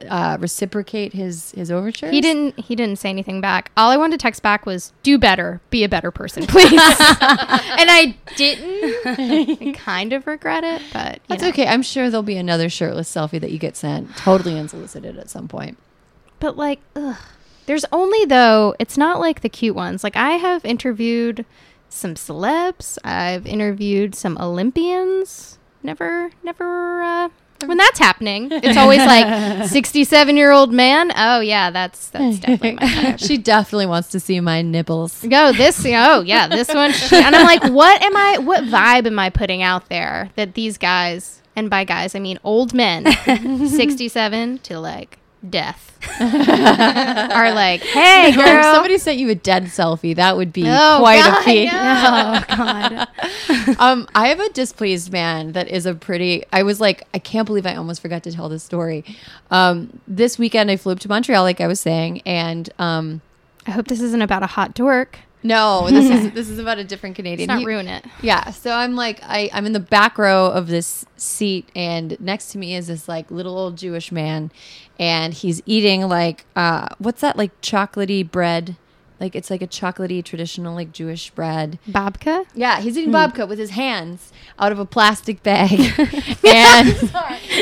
[0.09, 2.11] uh, reciprocate his his overtures.
[2.11, 2.59] He didn't.
[2.59, 3.71] He didn't say anything back.
[3.77, 5.61] All I wanted to text back was, "Do better.
[5.69, 8.95] Be a better person, please." and I didn't.
[9.05, 11.49] I kind of regret it, but That's know.
[11.49, 11.67] okay.
[11.67, 15.47] I'm sure there'll be another shirtless selfie that you get sent, totally unsolicited at some
[15.47, 15.77] point.
[16.39, 17.17] But like, ugh.
[17.65, 18.75] There's only though.
[18.77, 20.03] It's not like the cute ones.
[20.03, 21.45] Like I have interviewed
[21.87, 22.97] some celebs.
[23.03, 25.57] I've interviewed some Olympians.
[25.83, 27.01] Never, never.
[27.03, 27.29] uh
[27.65, 31.11] when that's happening, it's always like 67 year old man.
[31.15, 33.19] Oh yeah, that's that's definitely my type.
[33.19, 35.23] she definitely wants to see my nipples.
[35.27, 35.85] Go this.
[35.85, 36.91] Oh yeah, this one.
[36.91, 38.37] She, and I'm like, what am I?
[38.39, 42.37] What vibe am I putting out there that these guys, and by guys I mean
[42.43, 43.05] old men,
[43.67, 45.19] 67 to like
[45.49, 48.63] death, are like, hey If girl.
[48.73, 51.69] somebody sent you a dead selfie, that would be Oh, quite God, a feat.
[51.73, 53.77] Oh God.
[53.79, 56.43] um, I have a displeased man that is a pretty.
[56.51, 59.03] I was like, I can't believe I almost forgot to tell this story.
[59.51, 63.21] Um, this weekend I flew up to Montreal, like I was saying, and um,
[63.67, 65.19] I hope this isn't about a hot dork.
[65.43, 67.47] No, this is this is about a different Canadian.
[67.49, 68.05] Let's not He- ruin it.
[68.21, 72.51] Yeah, so I'm like, I, I'm in the back row of this seat, and next
[72.53, 74.51] to me is this like little old Jewish man,
[74.99, 78.77] and he's eating like, uh, what's that like chocolatey bread?
[79.19, 81.79] Like it's like a chocolatey traditional like Jewish bread.
[81.89, 82.45] Babka.
[82.53, 83.15] Yeah, he's eating hmm.
[83.15, 85.71] babka with his hands out of a plastic bag,
[86.45, 86.87] and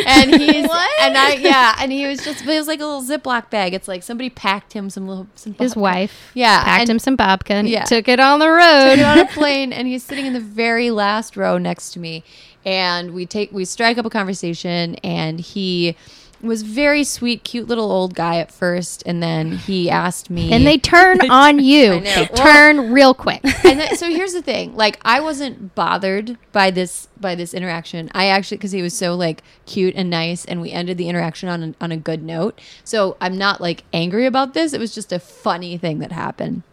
[0.07, 3.49] and he's and I yeah, and he was just it was like a little Ziploc
[3.49, 3.73] bag.
[3.73, 5.81] It's like somebody packed him some little some His babka.
[5.81, 6.31] wife.
[6.33, 7.83] Yeah, Packed and- him some babka and Yeah.
[7.85, 8.89] took it on the road.
[8.91, 11.99] took it on a plane and he's sitting in the very last row next to
[11.99, 12.23] me
[12.65, 15.95] and we take we strike up a conversation and he
[16.43, 20.65] was very sweet cute little old guy at first and then he asked me and
[20.65, 21.99] they turn on you.
[21.99, 21.99] know.
[22.01, 23.41] They Well- turn real quick.
[23.65, 28.27] and so here's the thing like i wasn't bothered by this by this interaction i
[28.27, 31.63] actually because he was so like cute and nice and we ended the interaction on
[31.63, 35.11] a, on a good note so i'm not like angry about this it was just
[35.11, 36.63] a funny thing that happened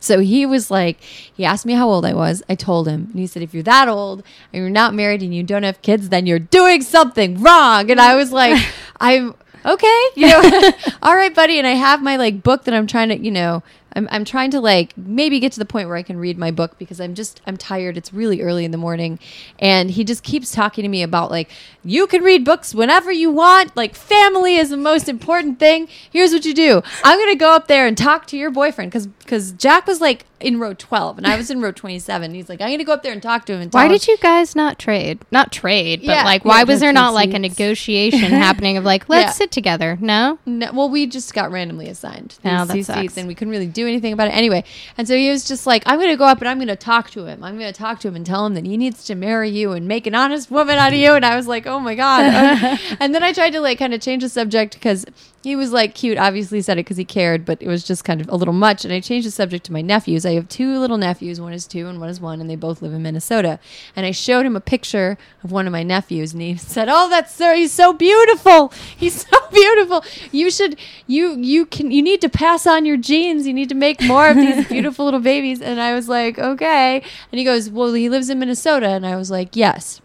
[0.00, 2.42] so he was like, he asked me how old I was.
[2.48, 4.22] I told him, and he said, if you're that old
[4.52, 7.90] and you're not married and you don't have kids, then you're doing something wrong.
[7.90, 8.60] And I was like,
[9.00, 9.34] I'm
[9.64, 10.72] okay, you know,
[11.02, 11.58] all right, buddy.
[11.58, 13.62] And I have my like book that I'm trying to, you know,
[13.94, 16.50] I'm, I'm trying to like maybe get to the point where I can read my
[16.50, 17.96] book because I'm just I'm tired.
[17.96, 19.18] It's really early in the morning,
[19.58, 21.50] and he just keeps talking to me about like
[21.84, 23.76] you can read books whenever you want.
[23.76, 25.88] Like family is the most important thing.
[26.10, 26.82] Here's what you do.
[27.04, 30.26] I'm gonna go up there and talk to your boyfriend because because Jack was like
[30.40, 32.32] in row 12 and I was in row 27.
[32.34, 33.60] He's like I'm gonna go up there and talk to him.
[33.60, 35.20] And Why tell him- did you guys not trade?
[35.30, 36.24] Not trade, but Yeah.
[36.24, 39.30] like, why was there the not like a negotiation happening of like, let's Yeah.
[39.32, 39.98] sit together?
[40.00, 40.38] No.
[40.46, 43.00] No, well, we just got randomly assigned oh, these, Oh, that sucks.
[43.00, 44.64] seats, and we couldn't really do anything about it anyway.
[44.96, 46.76] And so he was just like, "I'm going to go up and I'm going to
[46.76, 47.44] talk to him.
[47.44, 49.72] I'm going to talk to him and tell him that he needs to marry you
[49.72, 52.78] and make an honest woman out of you." And I was like, "Oh my god!"
[53.00, 55.04] and then I tried to like kind of change the subject because
[55.42, 56.18] he was like cute.
[56.18, 58.84] Obviously, said it because he cared, but it was just kind of a little much.
[58.84, 60.26] And I changed the subject to my nephews.
[60.26, 61.40] I have two little nephews.
[61.40, 63.58] One is two and one is one, and they both live in Minnesota.
[63.96, 67.08] And I showed him a picture of one of my nephews, and he said, "Oh,
[67.08, 68.72] that's so he's so beautiful.
[68.96, 70.04] He's so beautiful.
[70.30, 73.46] You should you you can you need to pass on your genes.
[73.46, 77.02] You need to make more of these beautiful little babies." And I was like, "Okay."
[77.32, 80.02] And he goes, "Well, he lives in Minnesota." And I was like, "Yes."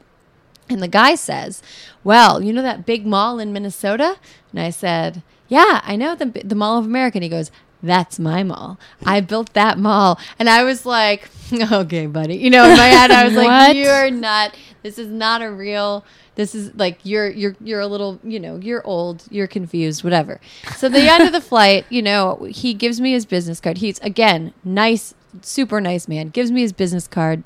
[0.67, 1.61] And the guy says,
[2.05, 4.15] "Well, you know that big mall in Minnesota?"
[4.51, 7.51] And I said, "Yeah, I know the the Mall of America." And he goes,
[7.83, 8.79] "That's my mall.
[9.05, 13.11] I built that mall." And I was like, "Okay, buddy." You know, in my head,
[13.11, 14.55] I was like, "You're not.
[14.83, 18.57] This is not a real." This is like you're you're you're a little you know
[18.57, 20.41] you're old you're confused whatever.
[20.75, 23.77] So the end of the flight, you know, he gives me his business card.
[23.77, 26.29] He's again nice, super nice man.
[26.29, 27.43] Gives me his business card.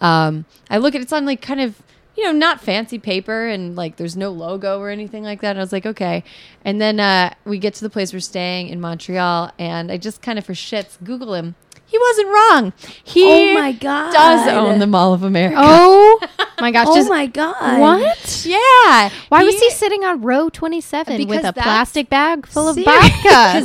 [0.00, 1.80] Um, I look at it, it's on like kind of
[2.16, 5.50] you know not fancy paper and like there's no logo or anything like that.
[5.50, 6.24] And I was like okay,
[6.64, 10.22] and then uh, we get to the place we're staying in Montreal, and I just
[10.22, 11.54] kind of for shits Google him.
[11.86, 12.72] He wasn't wrong.
[13.04, 14.12] He Oh my God.
[14.12, 15.56] does own the Mall of America.
[15.60, 16.18] Oh
[16.60, 16.86] my gosh!
[16.88, 17.80] Oh just- my god.
[17.80, 18.44] What?
[18.46, 19.10] yeah.
[19.28, 23.10] Why was he sitting on row twenty-seven with a plastic bag full of Because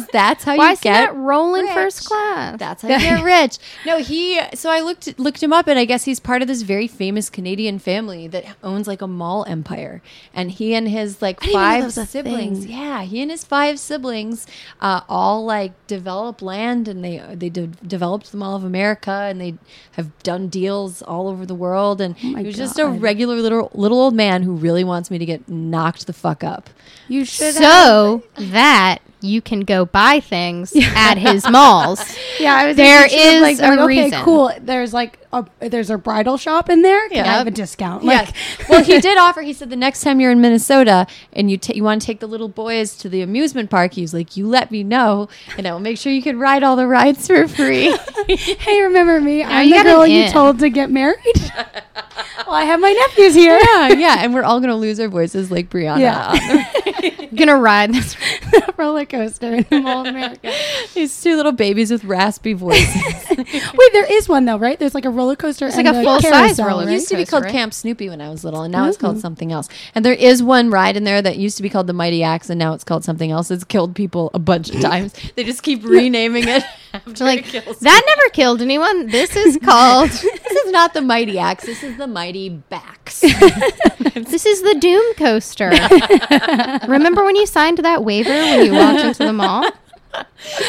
[0.03, 0.07] babka?
[0.11, 1.73] that's how Why you he get rolling rich.
[1.73, 2.59] first class?
[2.59, 3.57] That's how you get rich.
[3.85, 4.39] No, he.
[4.53, 7.29] So I looked looked him up, and I guess he's part of this very famous
[7.29, 10.01] Canadian family that owns like a mall empire.
[10.33, 12.65] And he and his like didn't even know that five siblings.
[12.67, 14.45] Yeah, he and his five siblings
[14.81, 17.67] uh, all like develop land, and they they de-
[18.09, 19.55] developed the Mall of America, and they
[19.91, 22.01] have done deals all over the world.
[22.01, 25.11] And oh my he was just a regular little little old man who really wants
[25.11, 26.69] me to get knocked the fuck up.
[27.07, 27.63] You should have.
[27.63, 31.99] So that you can go buy things at his malls.
[32.39, 34.23] Yeah, I was There is like, a like, okay, reason.
[34.23, 34.51] cool.
[34.61, 37.07] There's like a there's a bridal shop in there.
[37.09, 37.53] Can I have a Yep.
[37.55, 38.03] discount?
[38.03, 38.31] Yes.
[38.59, 39.41] Like, well, he did offer.
[39.41, 42.19] He said the next time you're in Minnesota and you ta- you want to take
[42.19, 45.71] the little boys to the amusement park, he's like, "You let me know, and I
[45.73, 47.95] will make sure you can ride all the rides for free."
[48.27, 49.43] hey, remember me?
[49.43, 51.19] I'm the girl you told to get married.
[52.47, 53.59] well, I have my nephews here.
[53.61, 55.99] yeah, yeah, and we're all gonna lose our voices like Brianna.
[55.99, 57.25] Yeah.
[57.35, 58.15] gonna ride this.
[58.79, 60.51] Roller coaster in Mall of America.
[60.95, 62.95] These two little babies with raspy voices.
[63.29, 64.79] Wait, there is one though, right?
[64.79, 65.67] There's like a roller coaster.
[65.67, 66.93] It's and like a the full-size carousel, roller It right?
[66.93, 67.51] used to be called right?
[67.51, 69.19] Camp Snoopy when I was little, and now it's called oh.
[69.19, 69.67] something else.
[69.93, 72.49] And there is one ride in there that used to be called the Mighty Axe,
[72.49, 73.51] and now it's called something else.
[73.51, 75.13] It's killed people a bunch of times.
[75.35, 76.63] They just keep renaming it.
[76.93, 79.07] after Like it kills that never killed anyone.
[79.07, 80.09] This is called.
[80.49, 81.65] This is not the Mighty Axe.
[81.65, 83.21] This is the Mighty Backs.
[83.21, 85.69] this is the Doom coaster.
[86.87, 89.69] Remember when you signed that waiver when you walked into the mall?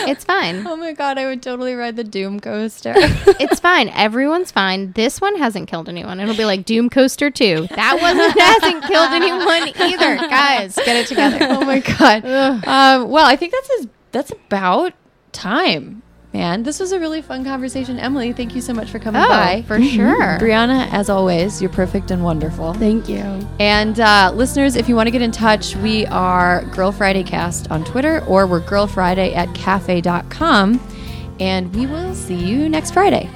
[0.06, 0.66] It's fine.
[0.66, 2.92] oh my god, I would totally ride the Doom coaster.
[2.94, 3.88] It's fine.
[3.88, 4.92] Everyone's fine.
[4.92, 6.20] This one hasn't killed anyone.
[6.20, 7.68] It'll be like Doom Coaster 2.
[7.74, 10.16] That one hasn't killed anyone either.
[10.28, 11.38] Guys, get it together.
[11.40, 12.24] oh my god.
[12.66, 14.92] Um, well, I think that's as, that's about
[15.32, 16.02] time,
[16.32, 16.62] man.
[16.62, 18.32] This was a really fun conversation, Emily.
[18.32, 19.62] Thank you so much for coming Oh, by.
[19.66, 20.38] for sure.
[20.38, 22.72] Brianna, as always, you're perfect and wonderful.
[22.74, 23.22] Thank you.
[23.58, 27.70] And uh, listeners, if you want to get in touch, we are Girl Friday Cast
[27.70, 30.80] on Twitter or we're Girl Friday at cafe.com.
[31.40, 33.28] And we will see you next Friday.